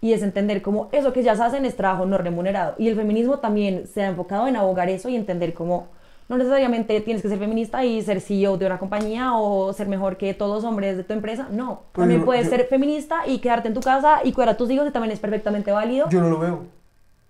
[0.00, 2.74] Y es entender como eso que ya se hacen es trabajo no remunerado.
[2.78, 5.88] Y el feminismo también se ha enfocado en abogar eso y entender como
[6.28, 10.16] no necesariamente tienes que ser feminista y ser CEO de una compañía o ser mejor
[10.16, 11.48] que todos los hombres de tu empresa.
[11.50, 14.50] No, Pues también yo- puedes yo- ser feminista y quedarte en tu casa y cuidar
[14.50, 16.08] a tus hijos y también es perfectamente válido.
[16.08, 16.60] Yo no lo veo.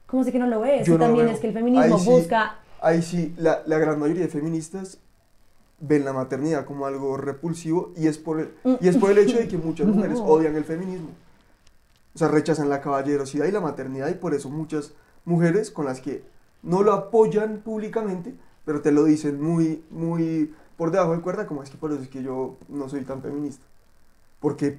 [0.07, 0.87] ¿Cómo sé que no lo ves?
[0.87, 2.57] Yo y no también es que el feminismo Ahí sí- busca...
[2.83, 4.99] Ahí sí, la, la gran mayoría de feministas
[5.81, 9.39] ven la maternidad como algo repulsivo y es por el, y es por el hecho
[9.39, 11.11] de que muchas mujeres odian el feminismo.
[12.15, 14.93] o sea, rechazan la caballerosidad y la maternidad y por eso muchas
[15.25, 16.23] mujeres con las que
[16.63, 21.63] no lo apoyan públicamente, pero te lo dicen muy, muy por debajo de cuerda, como
[21.63, 23.65] es que por eso es que yo no soy tan feminista.
[24.41, 24.79] Porque,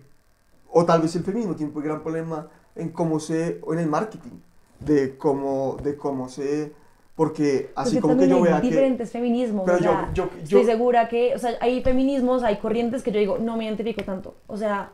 [0.71, 3.87] o tal vez el feminismo tiene un gran problema en cómo se, o en el
[3.87, 4.39] marketing,
[4.79, 6.73] de cómo, de cómo se,
[7.21, 8.67] porque así Porque como que yo hay vea que...
[8.69, 9.63] diferentes feminismos.
[9.65, 13.03] Pero o yo- sea, yo- estoy yo- segura que, o sea, hay feminismos, hay corrientes
[13.03, 14.33] que yo digo, no me identifico tanto.
[14.47, 14.89] O sea,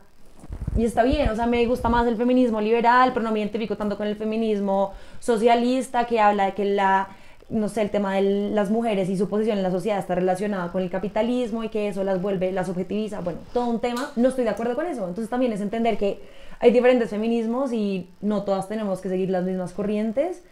[0.76, 3.78] y está bien, o sea, me gusta más el feminismo liberal, pero no me identifico
[3.78, 7.08] tanto con el feminismo socialista que habla de que la,
[7.48, 10.70] no sé, el tema de las mujeres y su posición en la sociedad está relacionada
[10.70, 13.20] con el capitalismo y que eso las vuelve, las objetiviza.
[13.22, 15.08] Bueno, todo un tema, no estoy de acuerdo con eso.
[15.08, 16.20] Entonces también es entender que
[16.60, 20.42] hay diferentes feminismos y no todas tenemos que seguir las mismas corrientes.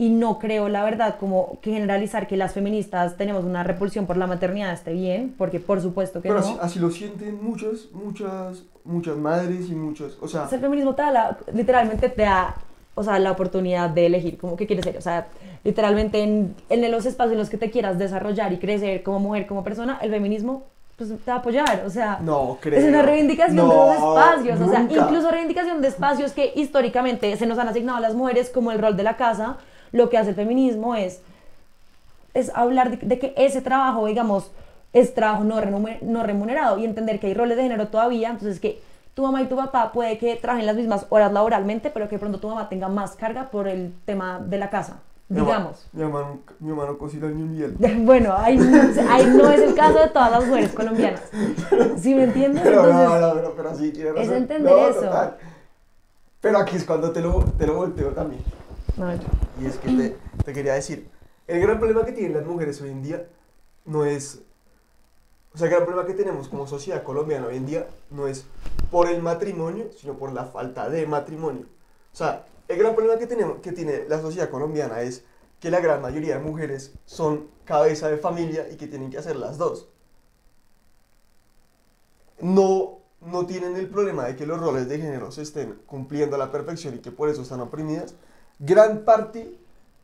[0.00, 4.16] Y no creo, la verdad, como que generalizar que las feministas tenemos una repulsión por
[4.16, 6.46] la maternidad esté bien, porque por supuesto que Pero no.
[6.46, 11.02] así, así lo sienten muchas, muchas, muchas madres y muchas, o sea, el feminismo te
[11.02, 12.54] da la- literalmente te da,
[12.94, 14.96] o sea, la oportunidad de elegir como qué quieres ser.
[14.96, 15.26] O sea,
[15.64, 19.46] literalmente en, en los espacios en los que te quieras desarrollar y crecer como mujer,
[19.46, 20.62] como persona, el feminismo
[20.96, 21.82] pues, te va a apoyar.
[21.86, 22.78] O sea, no creo.
[22.78, 24.60] es una reivindicación de No, los espacios.
[24.62, 24.94] O sea, nunca.
[24.94, 28.78] incluso reivindicación de espacios que históricamente se nos han asignado a las mujeres como el
[28.78, 29.58] rol de la casa.
[29.92, 31.20] Lo que hace el feminismo es
[32.32, 34.50] es hablar de, de que ese trabajo, digamos,
[34.92, 35.60] es trabajo no,
[36.02, 38.80] no remunerado y entender que hay roles de género todavía, entonces que
[39.14, 42.38] tu mamá y tu papá puede que trabajen las mismas horas laboralmente, pero que pronto
[42.38, 44.98] tu mamá tenga más carga por el tema de la casa,
[45.28, 45.86] Mi mamá- digamos.
[45.92, 47.76] Mi hermano, mi hermano cocina ni un miel.
[48.06, 48.58] Bueno, ahí,
[49.08, 51.22] ahí no es el caso de todas las mujeres colombianas.
[51.98, 52.62] ¿Sí me entiendes?
[52.62, 55.00] Pero Entonces, no, no, pero, pero sí, tiene es entender No, eso.
[55.00, 55.36] total.
[56.40, 58.40] Pero aquí es cuando te lo, te lo volteo también.
[58.98, 59.20] A ver,
[59.60, 61.08] Y es que te, te quería decir,
[61.46, 63.26] el gran problema que tienen las mujeres hoy en día
[63.84, 64.42] no es,
[65.54, 68.44] o sea, el gran problema que tenemos como sociedad colombiana hoy en día no es
[68.90, 71.66] por el matrimonio, sino por la falta de matrimonio.
[72.12, 75.24] O sea, el gran problema que, tenemos, que tiene la sociedad colombiana es
[75.58, 79.36] que la gran mayoría de mujeres son cabeza de familia y que tienen que hacer
[79.36, 79.88] las dos.
[82.40, 86.38] No, no tienen el problema de que los roles de género se estén cumpliendo a
[86.38, 88.14] la perfección y que por eso están oprimidas.
[88.60, 89.56] Gran parte,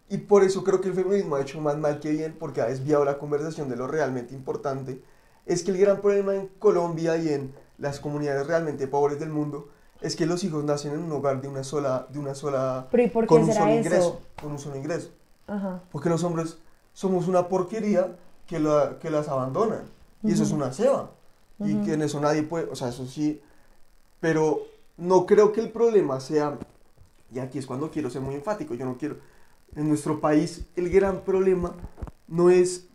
[0.09, 2.67] y por eso creo que el feminismo ha hecho más mal que bien, porque ha
[2.67, 5.01] desviado la conversación de lo realmente importante,
[5.45, 9.69] es que el gran problema en Colombia y en las comunidades realmente pobres del mundo
[10.01, 13.03] es que los hijos nacen en un hogar de una sola, de una sola, Pero
[13.03, 13.81] ¿y por qué con un será solo eso?
[13.81, 15.11] ingreso, con un solo ingreso.
[15.47, 15.83] Ajá.
[15.93, 16.57] Porque los hombres
[16.95, 18.17] somos una porquería
[18.47, 19.83] que, la, que las abandonan.
[20.23, 21.11] Y eso es una ceba.
[21.61, 21.85] Y Ujú.
[21.85, 23.41] que en eso nadie puede, o sea, eso sí.
[24.21, 24.61] Pero
[24.97, 26.59] no creo que el problema sea,
[27.33, 29.17] y aquí es cuando quiero ser muy enfático, yo no quiero,
[29.75, 31.75] en nuestro país el gran problema
[32.29, 32.89] no es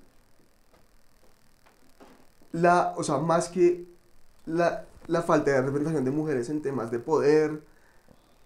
[2.52, 3.86] la, o sea, más que
[4.46, 7.64] la, la falta de representación de mujeres en temas de poder,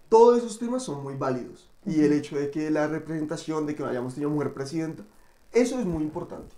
[0.10, 1.70] todos esos temas son muy válidos.
[1.86, 5.04] Y el hecho de que la representación, de que no hayamos tenido mujer presidenta,
[5.52, 6.56] eso es muy importante.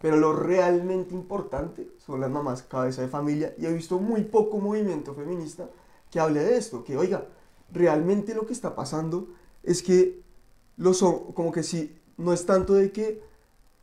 [0.00, 4.58] Pero lo realmente importante son las mamás cabeza de familia y he visto muy poco
[4.58, 5.68] movimiento feminista
[6.10, 7.26] que hable de esto, que oiga,
[7.74, 9.28] realmente lo que está pasando
[9.62, 10.22] es que
[10.76, 11.00] los
[11.34, 13.20] como que si no es tanto de que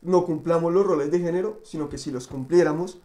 [0.00, 3.00] no cumplamos los roles de género, sino que si los cumpliéramos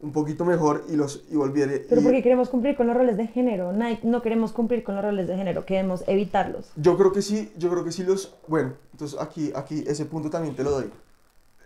[0.00, 3.18] un poquito mejor y los y volviera Pero y- porque queremos cumplir con los roles
[3.18, 6.70] de género, no, queremos cumplir con los roles de género, queremos evitarlos.
[6.76, 8.34] Yo creo que sí, yo creo que sí los...
[8.48, 10.90] Bueno, entonces aquí, aquí ese punto también te lo doy.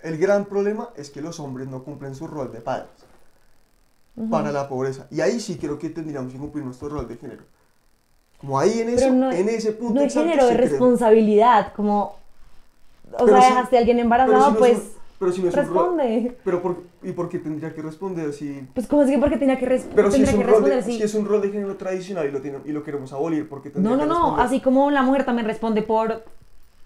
[0.03, 2.91] El gran problema es que los hombres no cumplen su rol de padres
[4.31, 5.07] para la pobreza.
[5.11, 7.45] Y ahí sí creo que tendríamos que cumplir nuestro rol de género.
[8.45, 12.17] Como ahí en, eso, no- en ese punto No hay género de responsabilidad, como,
[13.19, 15.55] o Pero sea, dejaste a alguien embarazado, si no es pues pero si no es
[15.55, 16.37] un rol- responde.
[16.45, 18.67] pero por, ¿Y por qué tendría que responder si...
[18.75, 21.03] Pues como es que porque tenía que, res- Pero si es, que de, responder, si
[21.03, 23.97] es un rol de género tradicional y lo, tiene- y lo queremos abolir, porque No,
[23.97, 26.25] no, no, así como la mujer también responde por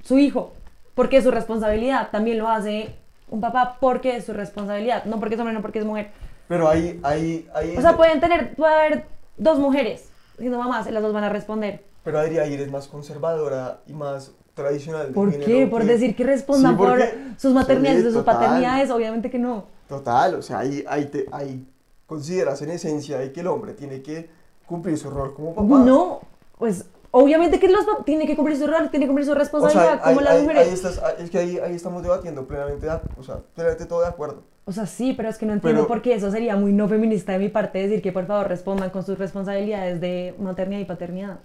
[0.05, 0.53] su hijo,
[0.94, 2.94] porque es su responsabilidad, también lo hace
[3.31, 6.11] un papá porque es su responsabilidad, no porque es hombre, no porque es mujer.
[6.47, 7.75] Pero ahí, ahí, ahí...
[7.77, 9.05] O sea, de- pueden tener, puede haber
[9.37, 11.85] dos mujeres siendo mamás, las dos van a responder.
[12.05, 15.09] Pero Adri, ahí eres más conservadora y más tradicional.
[15.09, 15.66] ¿Por género qué?
[15.66, 17.01] ¿Por que- decir que respondan Sí, por
[17.37, 18.37] sus maternidades y sus total.
[18.37, 18.90] paternidades?
[18.90, 19.64] Obviamente que no.
[19.88, 21.66] Total, o sea, ahí, ahí, te, ahí
[22.07, 24.29] consideras en esencia de que el hombre tiene que
[24.66, 25.66] cumplir su rol como papá.
[25.85, 26.20] No,
[26.59, 29.98] pues obviamente que los tiene que cumplir su rol, tiene que cumplir su o responsabilidad,
[30.01, 30.66] sea, ahí, como las ahí- mujeres.
[30.68, 32.87] ahí estás- ahí- es que ahí, ahí estamos debatiendo plenamente,
[33.18, 34.42] o sea, plenamente todo de acuerdo.
[34.68, 36.87] O sea, sí, pero es que no entiendo Pero- por qué eso sería muy no
[36.88, 40.85] feminista de mi parte decir que por favor respondan con sus responsabilidades de maternidad y
[40.85, 41.38] paternidad.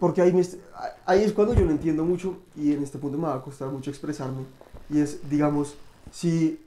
[0.00, 0.42] Porque ahí, me
[1.04, 3.68] ahí es cuando yo no entiendo mucho y en este punto me va a costar
[3.68, 4.44] mucho expresarme.
[4.88, 5.76] Y es, digamos,
[6.10, 6.58] si,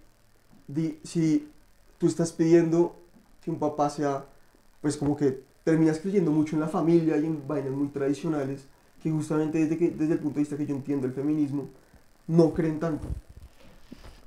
[0.68, 1.50] di- si
[1.98, 2.96] tú estás pidiendo
[3.44, 4.26] que un papá sea,
[4.82, 8.66] pues como que terminas creyendo mucho en la familia y en vainas muy tradicionales
[9.02, 11.70] que justamente desde, que, desde el punto de vista que yo entiendo el feminismo,
[12.28, 13.08] no creen tanto.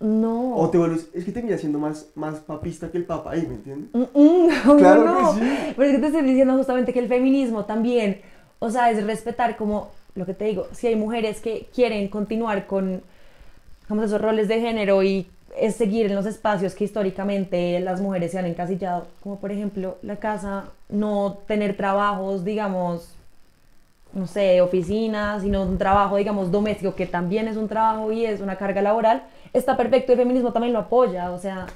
[0.04, 0.56] No.
[0.56, 3.54] O te vuelves, es que terminas siendo más, más papista que el papa ahí, ¿me
[3.54, 3.88] entiendes?
[3.94, 5.34] Mm, mm, no, Claro no.
[5.34, 5.50] que sí.
[5.74, 8.20] Pero es que te estoy diciendo justamente que el feminismo también,
[8.58, 12.66] o sea, es respetar como lo que te digo, si hay mujeres que quieren continuar
[12.66, 13.02] con
[13.84, 18.32] digamos, esos roles de género y es seguir en los espacios que históricamente las mujeres
[18.32, 23.14] se han encasillado, como por ejemplo la casa, no tener trabajos, digamos,
[24.14, 28.40] no sé, oficinas, sino un trabajo, digamos, doméstico, que también es un trabajo y es
[28.40, 31.66] una carga laboral, está perfecto y el feminismo también lo apoya, o sea,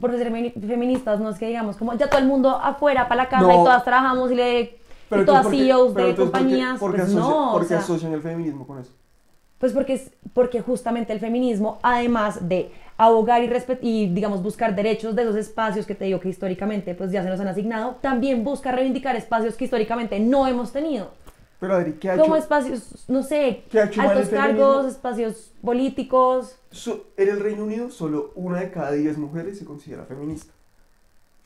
[0.00, 3.24] por ser femi- feministas no es que digamos como ya todo el mundo afuera para
[3.24, 3.50] la casa No.
[3.52, 4.70] y todas trabajamos y, le, y
[5.10, 7.20] entonces, todas ¿por qué- CEOs pero de entonces, ¿por qué- compañías, por qué pues asocia-
[7.30, 8.92] no, o sea, asocian el feminismo con eso?
[9.58, 14.74] pues porque, es, porque justamente el feminismo, además de abogar y, respet- y, digamos, buscar
[14.74, 17.96] derechos de esos espacios que te digo que históricamente pues ya se nos han asignado,
[18.00, 21.10] también busca reivindicar espacios que históricamente no hemos tenido.
[21.62, 22.42] Pero Adri, ¿qué ha Como hecho?
[22.42, 24.58] espacios, no sé, ¿Qué ha hecho altos feminismo?
[24.64, 26.56] cargos, espacios políticos.
[26.72, 30.52] So- en el Reino Unido solo una de cada diez mujeres se considera feminista.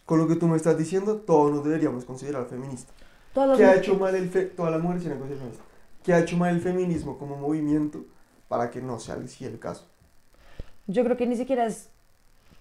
[0.07, 2.95] Con lo que tú me estás diciendo, todos nos deberíamos considerar feministas.
[3.59, 5.67] ¿Qué ha hecho mal el fe todas las mujeres se han considerado feministas?
[6.03, 8.03] ¿Qué ha hecho mal el feminismo como movimiento
[8.49, 9.85] para que no sea así el caso?
[10.87, 11.91] Yo creo que ni siquiera es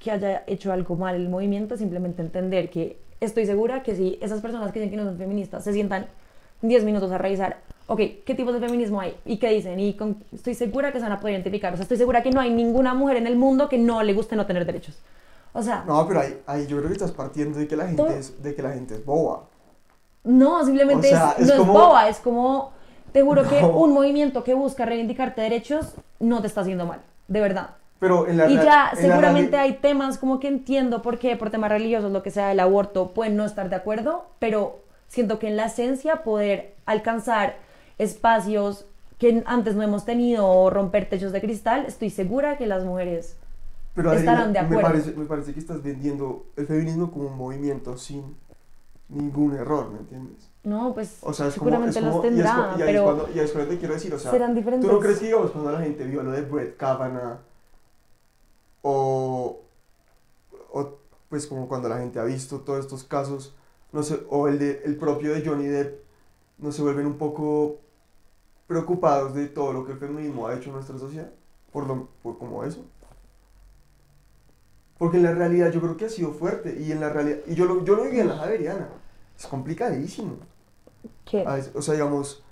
[0.01, 4.41] que haya hecho algo mal el movimiento, simplemente entender que estoy segura que si esas
[4.41, 6.07] personas que dicen que no son feministas se sientan
[6.61, 9.15] 10 minutos a revisar, ok, ¿qué tipos de feminismo hay?
[9.25, 9.79] ¿Y qué dicen?
[9.79, 11.73] Y con- estoy segura que se van a poder identificar.
[11.73, 14.13] O sea, estoy segura que no hay ninguna mujer en el mundo que no le
[14.13, 14.97] guste no tener derechos.
[15.53, 17.85] O sea, no, No, pero ahí, ahí yo creo que estás partiendo de que la
[17.87, 19.43] gente, Todo- es, de que la gente es boba.
[20.63, 22.71] simplemente O sea, es, es no como- es boba, es como,
[23.11, 23.69] te juro que No.
[23.69, 27.69] un movimiento que busca reivindicarte derechos no te está haciendo mal, de verdad.
[27.99, 31.49] Pero en la Y ya, en seguramente hay temas como que entiendo por qué, por
[31.49, 35.47] temas religiosos, lo que sea el aborto, pueden no estar de acuerdo, pero siento que
[35.47, 37.57] en la esencia poder alcanzar
[37.97, 38.85] espacios
[39.17, 43.37] que antes no hemos tenido o romper techos de cristal, estoy segura que las mujeres...
[43.93, 44.81] pero Adri, estarán de me acuerdo.
[44.81, 48.35] parece, me parece que estás vendiendo el feminismo como un movimiento sin
[49.07, 50.49] ningún error, ¿me entiendes?
[50.63, 51.69] No, pues O sea, es como...
[51.69, 53.77] seguramente es los como y es tendrá, y es pero cuando, y es cuando te
[53.77, 54.89] quiero decir, o sea, serán diferentes.
[54.89, 57.37] ¿tú no crees que, digamos, cuando la gente vio lo de Brett Kavanaugh
[58.81, 59.61] o,
[60.73, 60.97] o,
[61.29, 63.55] pues como cuando la gente ha visto todos estos casos,
[63.95, 66.03] no sé, o el, de, el propio de Johnny Depp,
[66.57, 67.79] no se vuelven un poco
[68.67, 71.31] preocupados de todo lo que el feminismo ha hecho en nuestra sociedad?
[71.71, 72.83] Por, lo, por como eso.
[74.97, 77.55] Porque en la realidad yo creo que ha sido fuerte y en la realidad, y
[77.55, 78.89] yo lo, yo lo viví en la Javeriana,
[79.39, 80.39] es complicadísimo.
[81.23, 81.45] ¿Qué?
[81.45, 82.43] Veces, o sea, digamos,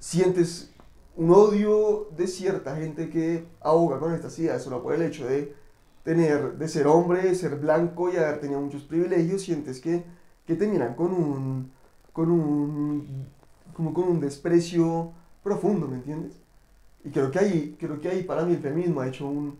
[0.00, 0.72] sientes
[1.14, 5.54] un odio de cierta gente que aboga con estas ideas solo por el hecho de
[6.02, 10.04] tener, de ser hombre, de ser blanco y haber tenido muchos privilegios, sientes que,
[10.46, 11.70] que terminan con un,
[12.12, 13.26] con un,
[13.74, 16.32] como con un desprecio profundo, ¿me entiendes?
[17.04, 19.58] Y creo que ahí, creo que ahí para mí el feminismo ha hecho un,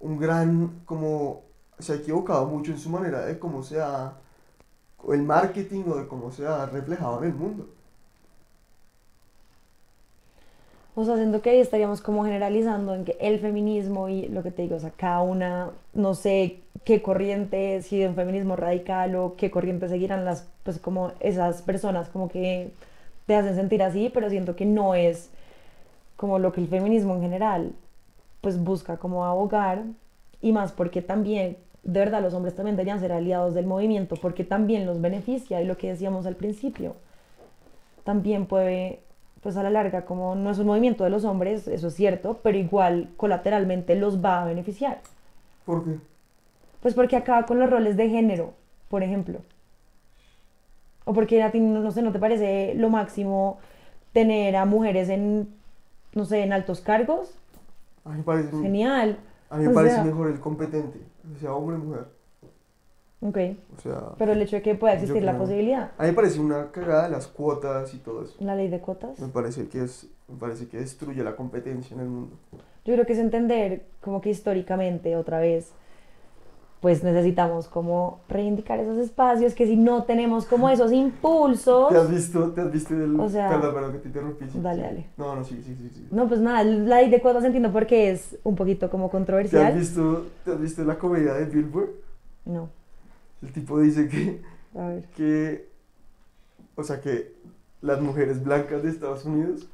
[0.00, 1.42] un gran, como,
[1.78, 4.18] se ha equivocado mucho en su manera de cómo se ha,
[4.98, 7.68] o el marketing o de cómo se ha reflejado en el mundo.
[10.98, 14.50] O sea, siento que ahí estaríamos como generalizando en que el feminismo y lo que
[14.50, 19.14] te digo, o sea, cada una, no sé qué corriente, si de un feminismo radical
[19.14, 22.70] o qué corriente seguirán las, pues como esas personas como que
[23.26, 25.28] te hacen sentir así, pero siento que no es
[26.16, 27.72] como lo que el feminismo en general
[28.40, 29.82] pues busca como abogar
[30.40, 34.44] y más porque también, de verdad, los hombres también deberían ser aliados del movimiento porque
[34.44, 36.94] también los beneficia y lo que decíamos al principio,
[38.02, 39.00] también puede
[39.46, 42.40] pues a la larga, como no es un movimiento de los hombres, eso es cierto,
[42.42, 44.98] pero igual colateralmente los va a beneficiar.
[45.64, 45.98] ¿Por qué?
[46.82, 48.54] Pues porque acaba con los roles de género,
[48.88, 49.38] por ejemplo.
[51.04, 53.58] O porque a ti, no, no sé, ¿no te parece lo máximo
[54.12, 55.48] tener a mujeres en,
[56.12, 57.32] no sé, en altos cargos?
[58.04, 59.16] A mí me parece, Genial.
[59.48, 60.98] a mí me o parece sea- mejor el competente,
[61.36, 62.06] o sea, hombre o mujer.
[63.22, 63.38] Ok,
[63.76, 65.90] O sea, pero el hecho de que pueda existir la creo- posibilidad.
[65.96, 68.34] a mí me parece una cagada las cuotas y todo eso.
[68.40, 69.18] La ley de cuotas.
[69.18, 72.36] Me parece que es, me parece que destruye la competencia en el mundo.
[72.84, 75.72] Yo creo que es entender como que históricamente otra vez
[76.80, 82.10] pues necesitamos como reivindicar esos espacios que si no tenemos como esos impulsos ¿Te has
[82.10, 83.18] visto, te has visto el...
[83.18, 84.44] O sea, perdón, perdón, que te interrumpí.
[84.48, 84.86] sí, dale, sí.
[84.86, 85.06] dale.
[85.16, 85.88] No, no, sí, sí, sí.
[85.92, 86.06] sí.
[86.10, 89.12] no pues nada la ley de cuotas entiendo porque es un poquito como ¿Te has,
[89.12, 91.88] controversial visto, ¿Te has visto la comedia de Billboard?
[92.44, 92.68] no
[93.42, 94.42] El tipo dice que,
[94.78, 95.68] a ver que,
[96.74, 97.34] o sea, que
[97.82, 99.68] las mujeres blancas de Estados Unidos,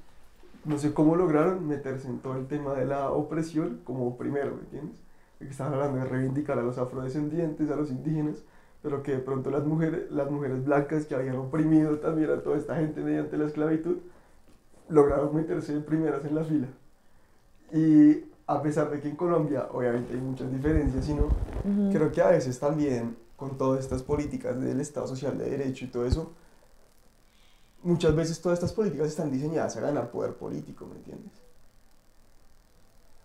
[0.65, 4.63] no sé cómo lograron meterse en todo el tema de la opresión como primero, ¿me
[4.63, 4.97] entiendes?
[5.39, 8.37] Que estaban hablando de reivindicar a los afrodescendientes, a los indígenas,
[8.83, 12.57] pero que de pronto las mujeres, las mujeres blancas que habían oprimido también a toda
[12.57, 13.99] esta gente mediante la esclavitud,
[14.89, 16.69] lograron meterse primeras en la fila.
[17.73, 21.91] Y a pesar de que en Colombia obviamente hay muchas diferencias, sino Ujú.
[21.93, 25.89] creo que a veces también con todas estas políticas del Estado Social de Derecho y
[25.89, 26.31] todo eso,
[27.83, 31.33] muchas veces todas estas políticas están diseñadas a ganar poder político, ¿me entiendes?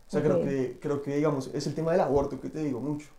[0.08, 2.80] O sea, creo, que, creo que, digamos, es el tema del aborto que te digo
[2.80, 3.10] mucho.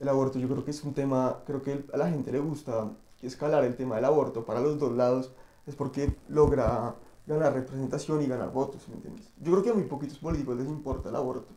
[0.00, 2.90] El aborto yo creo que es un tema, creo que a la gente le gusta
[3.20, 5.30] escalar el tema del aborto para los dos lados,
[5.66, 6.94] es porque logra
[7.26, 9.30] ganar representación y ganar votos, ¿me entiendes?
[9.42, 11.52] Yo creo que a muy poquitos políticos les importa el aborto.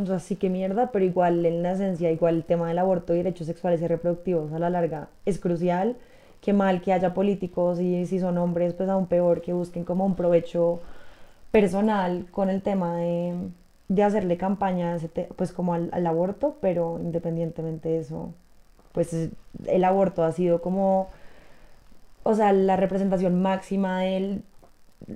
[0.00, 3.14] O sea, sí que mierda, pero igual en la esencia, igual el tema del aborto
[3.14, 5.96] y derechos sexuales y reproductivos a la larga es crucial.
[6.40, 10.06] Qué mal que haya políticos y si son hombres, pues aún peor que busquen como
[10.06, 10.80] un provecho
[11.50, 13.34] personal con el tema de,
[13.88, 14.96] de hacerle campaña
[15.36, 18.30] pues como al, al aborto, pero independientemente de eso,
[18.92, 19.30] pues es-
[19.66, 21.08] el aborto ha sido como,
[22.22, 24.42] o sea, la representación máxima del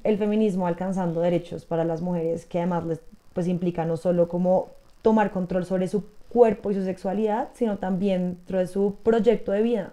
[0.05, 3.01] el feminismo alcanzando derechos para las mujeres, que además les
[3.35, 4.69] pues implica no solo como
[5.03, 9.63] tomar control sobre su cuerpo y su sexualidad, sino también dentro de su proyecto de
[9.63, 9.93] vida.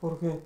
[0.00, 0.40] ¿Por qué?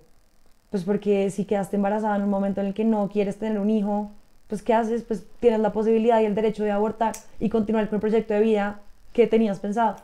[0.71, 3.71] Pues porque si quedaste embarazada en un momento en el que no quieres tener un
[3.71, 4.11] hijo,
[4.49, 5.03] pues ¿qué haces?
[5.03, 8.41] Pues tienes la posibilidad y el derecho de abortar y continuar con el proyecto de
[8.41, 8.81] vida
[9.13, 9.97] que tenías pensado.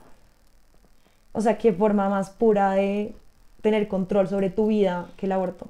[1.32, 3.14] O sea, qué forma más pura de
[3.60, 5.68] tener control sobre tu vida que el aborto.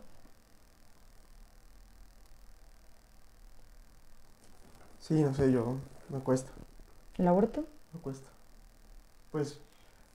[5.06, 5.76] Sí, no sé, yo
[6.08, 6.50] me cuesta.
[7.16, 7.64] ¿El aborto?
[7.94, 8.28] me cuesta.
[9.30, 9.60] Pues,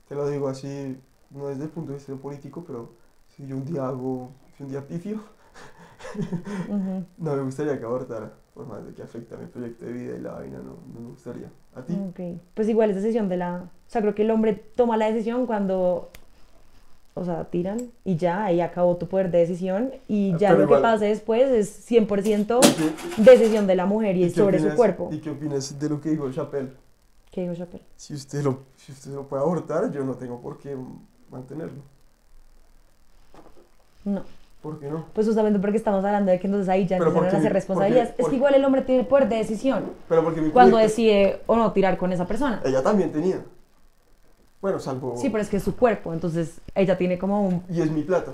[0.10, 0.98] te lo digo así,
[1.30, 2.90] no desde el punto de vista político, pero
[3.30, 5.22] si yo un día hago, si un día pifio,
[7.18, 10.18] no me gustaría que abortara, por más de que afecte a mi proyecto de vida
[10.18, 11.50] y la vaina, no, no me gustaría.
[11.74, 11.98] ¿A ti?
[12.10, 13.62] Ok, pues igual es decisión de la...
[13.62, 16.12] O sea, creo que el hombre toma la decisión cuando,
[17.14, 20.62] o sea, tiran y ya, ahí acabó tu poder de decisión y Ah, ya pero
[20.62, 24.30] lo que igual- pase después es 100% ¿Y qué- decisión de la mujer y, y
[24.30, 25.10] sobre su opinas- cuerpo.
[25.12, 26.70] ¿Y qué opinas de lo que dijo Chappelle?
[27.32, 27.84] ¿Qué dijo Chappelle?
[27.96, 30.76] Si usted, lo, si usted lo puede abortar, yo no tengo por qué
[31.30, 31.82] mantenerlo.
[34.04, 34.24] No,
[34.62, 35.06] ¿Por qué no?
[35.14, 38.10] pues justamente porque estamos hablando de que entonces ahí ya Pero empiezan a hacer responsabilidades.
[38.10, 40.78] porque- Es que igual el hombre tiene el poder de decisión Pero porque mi cuando
[40.78, 42.62] decide o no tirar con esa persona.
[42.66, 43.42] Ella también tenía.
[44.62, 45.16] Bueno, salvo...
[45.18, 47.64] Sí, pero es que es su cuerpo, entonces ella tiene como un...
[47.70, 48.34] Y es mi plata.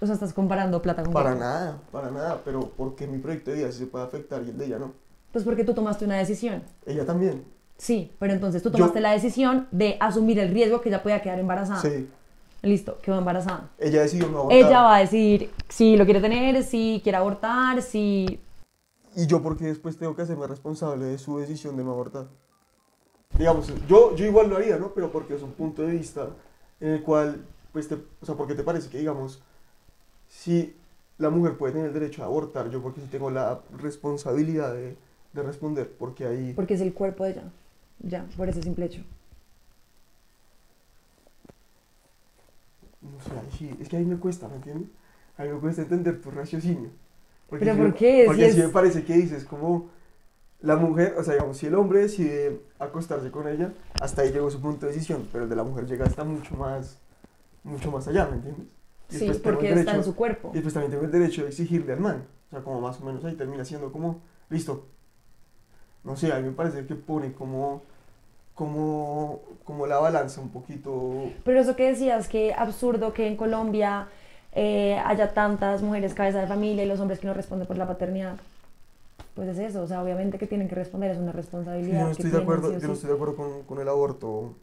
[0.00, 3.58] O sea, estás comparando plata con Para nada, para nada, pero porque mi proyecto de
[3.58, 4.92] vida se puede afectar y el de ella no.
[5.32, 6.62] Pues porque tú tomaste una decisión.
[6.86, 7.44] Ella también.
[7.76, 11.20] Sí, pero entonces tú Yo- tomaste la decisión de asumir el riesgo que ella podía
[11.20, 11.80] quedar embarazada.
[11.82, 12.08] Sí.
[12.62, 13.70] Listo, quedó embarazada.
[13.78, 14.58] Ella decidió no abortar.
[14.58, 18.40] Ella va a decidir si lo quiere tener, si quiere abortar, si...
[19.16, 22.26] Y yo porque después tengo que hacerme responsable de su decisión de no abortar.
[23.40, 24.92] Digamos, yo, yo igual lo haría, ¿no?
[24.92, 26.28] Pero porque es un punto de vista
[26.78, 29.40] en el cual, pues, te, o sea, porque te parece que, digamos,
[30.28, 30.76] si
[31.18, 34.94] la mujer puede tener el derecho a abortar, yo porque sí tengo la responsabilidad de,
[35.32, 36.52] de responder, porque ahí...
[36.54, 37.44] Porque es el cuerpo de ella.
[38.00, 39.00] Ya, por ese simple hecho.
[43.00, 44.90] No sé, sí, es que ahí me cuesta, ¿me entiendes?
[45.38, 46.90] A mí me cuesta entender tu raciocinio.
[47.48, 48.24] Porque ¿Pero por me- qué?
[48.26, 49.88] Porque Si sí es- me parece que dices como
[50.62, 54.50] la mujer, o sea, digamos, si el hombre decide acostarse con ella, hasta ahí llegó
[54.50, 56.98] su punto de decisión, pero el de la mujer llega hasta mucho más,
[57.64, 58.66] mucho más allá, ¿me entiendes?
[59.10, 60.50] Y Sí, porque el está en derecho- su cuerpo.
[60.52, 62.24] Y después también tengo el derecho de exigirle al man.
[62.48, 64.86] O sea, como más o menos ahí termina siendo como, listo.
[66.04, 67.82] No sé, a mí me parece que pone como,
[68.54, 74.08] como, como la balanza un poquito Pero eso que decías, que absurdo que en Colombia
[74.52, 77.86] eh, haya tantas mujeres cabeza de familia y los hombres que no responden por la
[77.86, 78.36] paternidad.
[79.40, 81.98] Pues es eso, o sea, obviamente que tienen que responder, es una Sí, responsabilidad.
[81.98, 82.94] yo no que estoy de acuerdo, sí yo no sí.
[82.94, 84.54] estoy de acuerdo con, con el aborto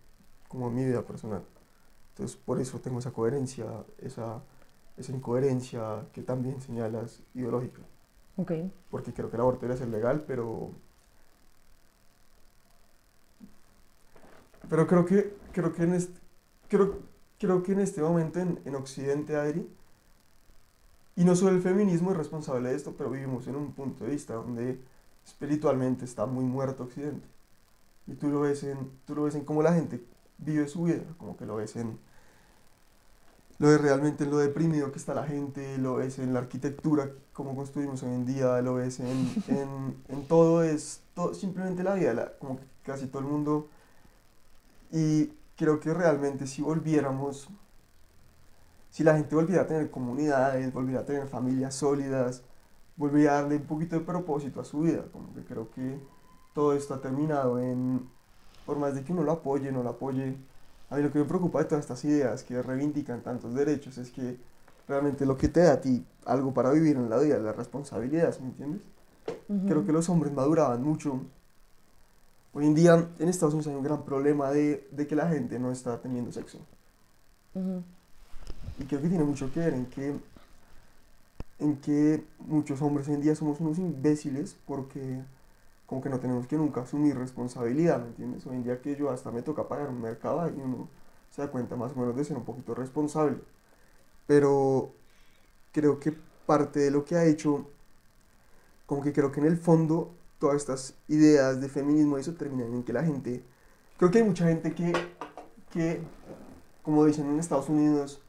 [0.47, 1.43] como mi vida personal.
[2.11, 3.65] Entonces, por eso tengo esa coherencia,
[3.99, 4.43] esa,
[4.97, 7.81] esa incoherencia que también señalas ideológica.
[8.37, 8.51] Ok.
[8.91, 10.71] Porque creo que el aborto debe ser legal, pero...
[14.69, 16.19] Pero creo que, creo que, en, este,
[16.67, 16.99] creo,
[17.39, 19.67] creo que en este momento en, en Occidente, Adri,
[21.17, 24.11] y no solo el feminismo es responsable de esto, pero vivimos en un punto de
[24.11, 24.79] vista donde
[25.25, 27.27] espiritualmente está muy muerto Occidente.
[28.07, 30.03] Y tú lo ves en, tú lo ves en cómo la gente
[30.39, 31.99] vive su vida, como que lo ves en
[33.59, 37.09] lo ves realmente en lo deprimido que está la gente, lo ves en la arquitectura,
[37.33, 41.95] como construimos hoy en día, lo ves en, en, en todo, es todo, simplemente la
[41.95, 43.67] vida, la- como que casi todo el mundo.
[44.91, 47.49] Y creo que realmente si volviéramos,
[48.97, 52.41] si la gente volviera a tener comunidades, volviera a tener familias sólidas,
[52.95, 55.99] volviera a darle un poquito de propósito a su vida, como que creo que
[56.55, 58.09] todo está terminado en,
[58.65, 60.35] por más de que uno lo apoye, no lo apoye,
[60.89, 64.09] a mí lo que me preocupa de todas estas ideas que reivindican tantos derechos es
[64.09, 64.39] que
[64.87, 67.53] realmente lo que te da a ti algo para vivir en la vida es la
[67.53, 68.81] responsabilidad, ¿me entiendes?
[69.67, 71.21] Creo que los hombres maduraban mucho.
[72.51, 75.59] Hoy en día en Estados Unidos hay un gran problema de, de que la gente
[75.59, 76.57] no está teniendo sexo.
[77.53, 77.83] Ujú.
[78.79, 80.15] Y creo que tiene mucho que ver en que,
[81.59, 85.21] en que muchos hombres hoy en día somos unos imbéciles porque
[85.87, 88.45] como que no tenemos que nunca asumir responsabilidad, ¿me entiendes?
[88.45, 90.89] Hoy en día que yo hasta me toca pagar un mercado y uno
[91.31, 93.37] se da cuenta más o menos de ser un poquito responsable.
[94.27, 94.91] Pero
[95.71, 96.13] creo que
[96.45, 97.67] parte de lo que ha hecho,
[98.85, 102.73] como que creo que en el fondo todas estas ideas de feminismo y eso terminan
[102.73, 103.43] en que la gente,
[103.97, 104.93] creo que hay mucha gente que,
[105.71, 106.01] que
[106.83, 108.21] como dicen en Estados Unidos,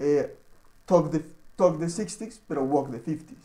[0.00, 0.34] eh,
[0.86, 1.20] talk, the,
[1.54, 3.36] talk the 60s, pero walk the 50s.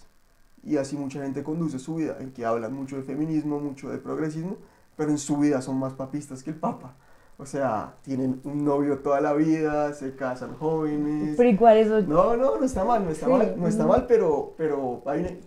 [0.64, 4.00] Y así mucha gente conduce su vida, en que hablan mucho de feminismo, mucho de
[4.00, 4.58] progresismo,
[4.98, 6.96] pero en su vida son más papistas que el Papa.
[7.38, 11.36] O sea, tienen un novio toda la vida, se casan jóvenes.
[11.36, 12.02] Pero igual eso...
[12.02, 15.42] No, no, no está mal, no está Sí, mal, no está mal, pero, pero hay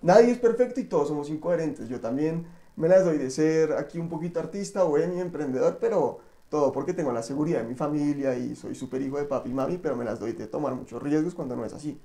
[0.00, 1.88] nadie es perfecto y todos somos incoherentes.
[1.88, 2.46] Yo también
[2.76, 7.12] me las doy de ser aquí un poquito artista, bohemio, emprendedor, pero todo porque tengo
[7.12, 10.04] la seguridad de mi familia y soy súper hijo de papi y mami, pero me
[10.04, 12.00] las doy de tomar muchos riesgos cuando no es así.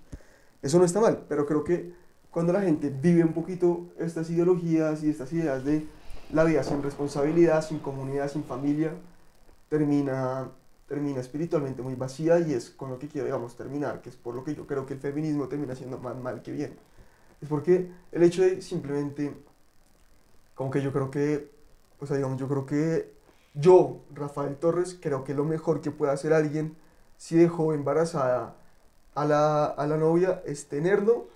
[0.62, 1.94] Eso no está mal, pero creo que
[2.32, 5.86] cuando la gente vive un poquito estas ideologías y estas ideas de
[6.32, 8.94] la vida sin responsabilidad, sin comunidad, sin familia,
[9.70, 10.50] termina,
[10.88, 14.36] termina espiritualmente muy vacía y es con lo que quiero, digamos, terminar, que es por
[14.36, 16.76] lo que yo creo que el feminismo termina siendo más mal que bien.
[17.42, 19.34] Es porque el hecho de simplemente,
[20.56, 21.52] como que yo creo que,
[22.00, 23.14] o sea, digamos, yo creo que
[23.54, 26.76] yo, Rafael Torres, creo que lo mejor que puede hacer alguien
[27.18, 28.56] si dejó embarazada
[29.16, 31.28] a la, a la novia es tenerlo.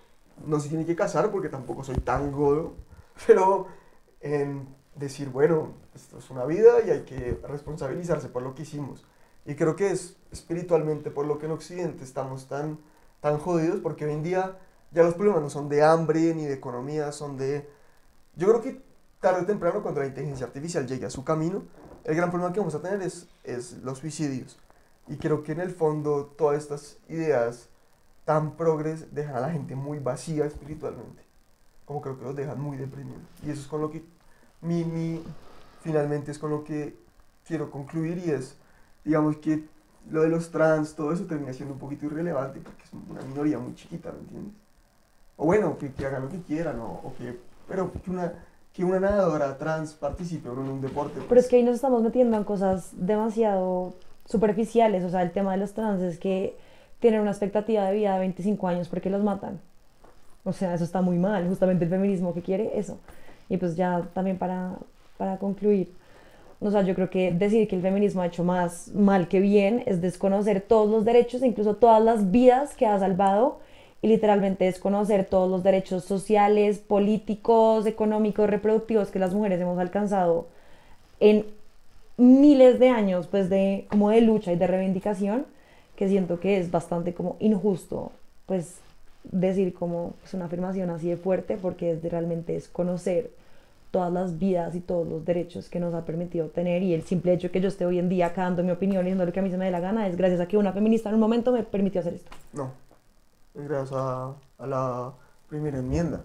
[0.46, 2.74] No se tiene que casar porque tampoco soy tan godo,
[3.28, 3.68] pero
[4.22, 9.06] en decir, bueno, esto es una vida y hay que responsabilizarse por lo que hicimos.
[9.46, 12.80] Y creo que es espiritualmente por lo que en Occidente estamos tan,
[13.22, 14.58] tan jodidos, porque hoy en día
[14.92, 17.70] ya los problemas no son de hambre ni de economía, son de...
[18.36, 18.82] Yo creo que
[19.20, 21.64] tarde o temprano, cuando la inteligencia artificial llegue a su camino,
[22.08, 24.58] el gran problema que vamos a tener es, es los suicidios.
[25.08, 27.68] Y creo que en el fondo todas estas ideas
[28.24, 31.22] tan progres dejan a la gente muy vacía espiritualmente.
[31.86, 33.22] Como creo que los dejan muy deprimidos.
[33.46, 34.04] Y eso es con lo que
[34.62, 35.22] mi, mi,
[35.82, 36.98] finalmente es con lo que
[37.46, 38.56] quiero concluir y es,
[39.04, 39.66] digamos que
[40.10, 43.60] lo de los trans, todo eso termina siendo un poquito irrelevante porque es una minoría
[43.60, 44.54] muy chiquita, ¿me entiendes?
[45.36, 47.38] O bueno, que, que hagan lo que quieran, o, o que,
[47.68, 48.34] pero que una,
[48.78, 51.14] que una nadadora trans participe en un deporte.
[51.16, 53.96] Pero pues, es que ahí nos estamos metiendo en cosas demasiado
[54.28, 55.04] superficiales.
[55.04, 56.56] O sea, el tema de los trans es que
[57.00, 59.60] tienen una expectativa de vida de 25 años porque los matan.
[60.44, 61.48] O sea, eso está muy mal.
[61.48, 63.00] Justamente el feminismo que quiere eso.
[63.50, 64.76] Y pues ya también para,
[65.18, 65.92] para concluir.
[66.60, 69.82] O sea, yo creo que decir que el feminismo ha hecho más mal que bien
[69.88, 73.58] es desconocer todos los derechos, incluso todas las vidas que ha salvado
[74.02, 80.48] y literalmente desconocer todos los derechos sociales, políticos, económicos, reproductivos que las mujeres hemos alcanzado
[81.20, 81.46] en
[82.18, 85.46] miles de años pues de como de lucha y de reivindicación
[85.96, 88.12] que siento que es bastante como injusto
[88.46, 88.78] pues
[89.24, 93.30] decir como pues, una afirmación así de fuerte porque es de realmente es conocer
[93.92, 97.34] todas las vidas y todos los derechos que nos ha permitido tener y el simple
[97.34, 99.40] hecho que yo esté hoy en día acá dando mi opinión y diciendo lo que
[99.40, 101.22] a mí se me dé la gana es gracias a que una feminista en un
[101.22, 102.30] momento me permitió hacer esto.
[102.54, 102.87] No, es
[103.66, 105.12] gracias a, a la
[105.50, 106.24] primera enmienda.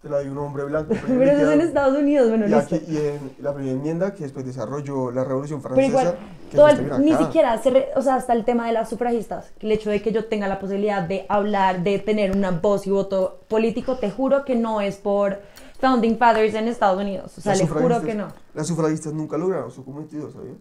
[0.00, 0.94] Te la dio un hombre blanco.
[1.06, 1.60] Pero eso es en.
[1.60, 5.62] Estados Unidos, bueno, Y, aquí- y en la primera enmienda que después desarrolló la Revolución
[5.62, 5.88] Pero Francesa.
[6.02, 6.16] igual,
[6.50, 8.72] que todo el- esto que ni siquiera, se re- o sea, hasta el tema de
[8.72, 12.50] las sufragistas, el hecho de que yo tenga la posibilidad de hablar, de tener una
[12.50, 15.38] voz y voto político, te juro que no es por
[15.80, 17.38] Founding Fathers en Estados Unidos.
[17.38, 18.26] O sea, Las le juro que no.
[18.54, 20.56] Las sufragistas nunca lograron su cometido, ¿sabías?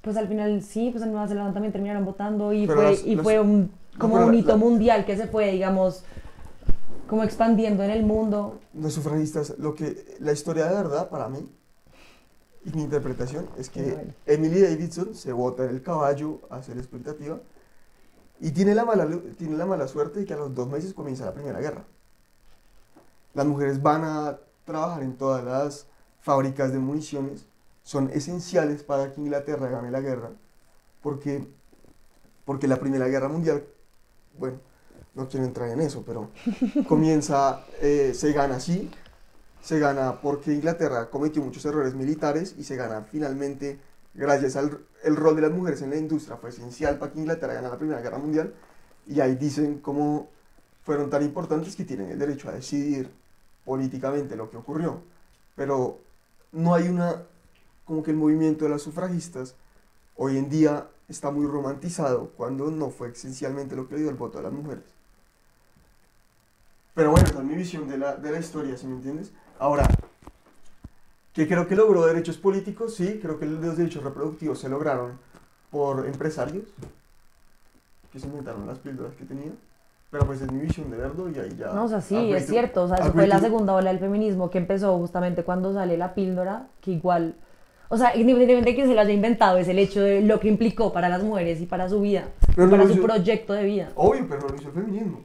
[0.00, 3.04] Pues al final sí, pues en Nueva Zelanda también terminaron votando y Pero fue, las-
[3.04, 6.04] y las- fue un, como un hito mundial que se fue, digamos,
[7.08, 8.60] como expandiendo en el mundo.
[8.74, 11.48] Los sufragistas, lo que la historia de verdad para mí
[12.64, 14.14] y mi interpretación es que Bueno.
[14.26, 17.40] Emily Davidson se bota en el caballo a hacer expectativa
[18.40, 21.24] y tiene la mala tiene la mala suerte de que a los dos meses comienza
[21.24, 21.84] la primera guerra.
[23.34, 25.86] Las mujeres van a trabajar en todas las
[26.20, 27.46] fábricas de municiones,
[27.82, 30.30] son esenciales para que Inglaterra gane la guerra,
[31.00, 31.46] porque
[32.44, 33.62] porque la primera guerra mundial,
[34.38, 34.58] bueno,
[35.14, 36.30] no quiero entrar en eso, pero
[36.86, 38.90] comienza, eh, se gana así,
[39.62, 43.78] se gana porque Inglaterra cometió muchos errores militares y se gana finalmente
[44.14, 47.54] gracias al el rol de las mujeres en la industria fue esencial para que Inglaterra
[47.54, 48.52] ganara la Primera Guerra Mundial
[49.06, 50.28] y ahí dicen cómo
[50.84, 53.10] fueron tan importantes que tienen el derecho a decidir
[53.64, 55.02] políticamente lo que ocurrió.
[55.54, 55.98] Pero
[56.52, 57.22] no hay una,
[57.84, 59.54] como que el movimiento de las sufragistas
[60.16, 64.16] hoy en día está muy romantizado cuando no fue esencialmente lo que le dio el
[64.16, 64.84] voto a las mujeres.
[66.94, 69.32] Pero bueno, esa es mi visión de la, de la historia, ¿sí me entiendes?
[69.58, 69.88] Ahora,
[71.32, 75.18] que creo que logró derechos políticos, sí, creo que los derechos reproductivos se lograron
[75.70, 76.64] por empresarios
[78.12, 79.52] que se inventaron las píldoras que tenía.
[80.10, 81.70] Pero pues es mi visión de verlo y ahí ya...
[81.72, 82.84] No, o sea, sí, es to- cierto.
[82.84, 86.14] O sea, eso fue la segunda ola del feminismo que empezó justamente cuando sale la
[86.14, 87.36] píldora, que igual.
[87.90, 90.48] O sea, independientemente de que se lo haya inventado, es el hecho de lo que
[90.48, 93.92] implicó para las mujeres y para su vida, Pero para su hizo- proyecto de vida.
[93.94, 95.22] Obvio, pero no lo hizo el feminismo.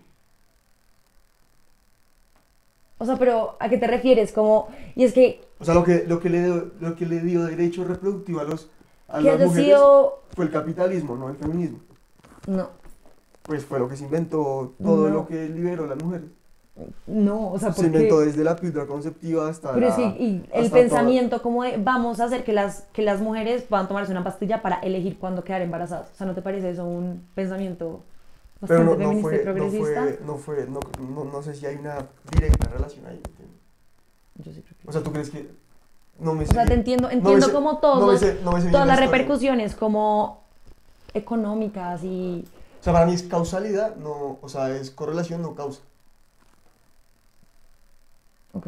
[2.99, 4.31] O sea, pero ¿a qué te refieres?
[4.31, 7.19] Como, y es que, O sea, lo que, lo que, le, dio, lo que le
[7.19, 8.69] dio derecho reproductivo a, los,
[9.09, 10.21] a que las haya mujeres sido.
[10.33, 11.79] fue el capitalismo, no el feminismo.
[12.47, 12.69] No,
[13.41, 15.13] Pues fue lo que se inventó, todo No.
[15.13, 16.27] lo que liberó a las mujeres.
[17.05, 17.87] No, o sea, Se porque.
[17.97, 22.19] inventó desde la píldora conceptiva hasta Pero la, sí, y el pensamiento como de vamos
[22.19, 25.61] a hacer que las, que las mujeres puedan tomarse una pastilla para elegir cuándo quedar
[25.61, 26.09] embarazadas.
[26.13, 28.01] O sea, ¿no te parece eso un pensamiento
[28.59, 30.01] todo- Pero bastante no, no, feminista y fue, no progresista?
[30.01, 30.79] fue, no fue, no,
[31.13, 31.97] no, no sé si hay una
[32.31, 33.21] directa relación ahí.
[34.35, 35.47] Yo sí creo que O sea, ¿tú crees que
[36.19, 38.39] no me O sea, sé- te entiendo, no me entiendo sé- como no todos, sé-
[38.43, 40.41] no sé todas la las repercusiones como
[41.13, 42.45] económicas y...
[42.79, 45.81] O sea, para mí es causalidad, no, o sea, es correlación, no causa.
[48.53, 48.67] Ok,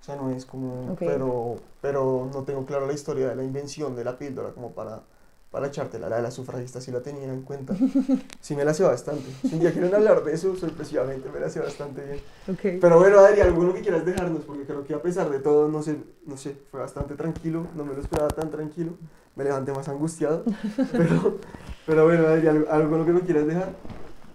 [0.00, 0.98] O sea, no es como, Ok.
[1.00, 5.02] pero, pero no tengo claro la historia de la invención de la píldora como para,
[5.50, 6.08] para echártela.
[6.08, 7.74] La de las sufragistas sí la tenía en cuenta.
[8.40, 9.22] Sí me la sé bastante.
[9.48, 12.18] Si un día quieren hablar de eso, sorpresivamente me la sé bastante bien.
[12.48, 12.80] ok.
[12.80, 15.82] Pero bueno, Adri, alguno que quieras dejarnos, porque creo que a pesar de todo, no
[15.84, 15.96] sé,
[16.26, 18.94] no sé, fue bastante tranquilo, no me lo esperaba tan tranquilo,
[19.36, 20.42] me levanté más angustiado,
[20.96, 21.38] pero,
[21.86, 23.68] pero bueno, Adri, ¿algo, alguno que no quieras dejar?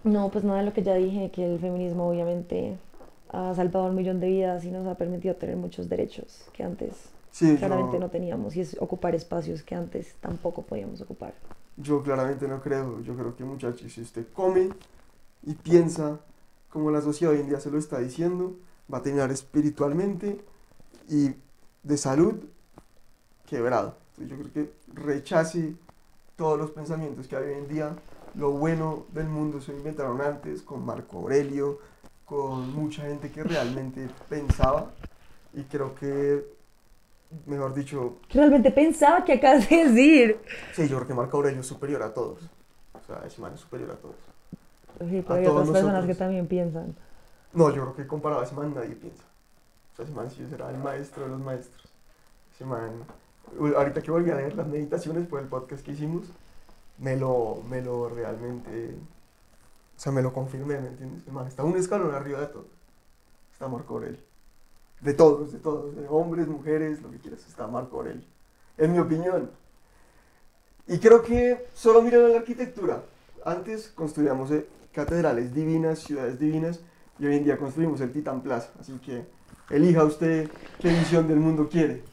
[0.06, 2.78] No, pues nada de lo que ya dije, que el feminismo obviamente
[3.30, 6.94] ha salvado un millón de vidas y nos ha permitido tener muchos derechos que antes
[7.32, 11.34] Sí, claramente yo, no teníamos y es ocupar espacios que antes tampoco podíamos ocupar.
[11.76, 14.70] yo claramente no creo, yo creo que muchachos, si usted come
[15.44, 16.20] y piensa
[16.70, 18.56] como la sociedad hoy en día se lo está diciendo,
[18.92, 20.42] va a terminar espiritualmente
[21.10, 21.32] y
[21.84, 22.36] de salud
[23.46, 23.96] quebrado.
[24.18, 25.76] Entonces yo creo que rechace
[26.36, 27.96] todos los pensamientos que hay hoy en día.
[28.36, 31.80] Lo bueno del mundo se inventaron antes con Marco Aurelio,
[32.28, 34.92] con mucha gente que realmente pensaba
[35.54, 36.46] y creo que,
[37.46, 40.40] mejor dicho, realmente pensaba que acabas de decir.
[40.74, 42.40] sí, yo creo que Marco Aurelio es superior a todos.
[42.94, 44.16] O sea, ese man es superior a todos.
[45.10, 46.06] Sí, A pero hay todos otras personas nosotros.
[46.08, 46.96] que también piensan.
[47.54, 49.24] No, yo creo que comparado a ese man nadie piensa.
[49.94, 51.88] O sea, ese man sí será el maestro de los maestros.
[52.54, 52.92] Ese man,
[53.76, 56.28] ahorita que volví a leer las meditaciones por el podcast que hicimos,
[56.98, 58.96] me lo, me lo realmente,
[59.98, 61.26] o sea, me lo confirmé, ¿me entiendes?
[61.28, 62.68] El man está un escalón arriba de todos.
[63.52, 64.20] Está Marco Aurelio.
[65.02, 68.24] De todos, de todos, de hombres, mujeres, lo que quieras, está Marco Aurelio.
[68.78, 69.50] En mi opinión.
[70.88, 73.04] Y creo que solo miren la arquitectura.
[73.44, 76.80] Antes construíamos eh, catedrales divinas, ciudades divinas,
[77.20, 78.70] y hoy en día construimos el Titan Plaza.
[78.80, 79.26] Así que
[79.72, 82.04] elija usted qué visión del mundo quiere.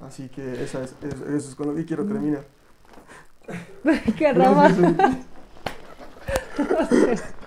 [0.00, 2.44] Así que esa es, es- eso es con lo que quiero terminar.
[4.18, 4.68] ¡Qué rama!
[6.56, 7.34] Gracias.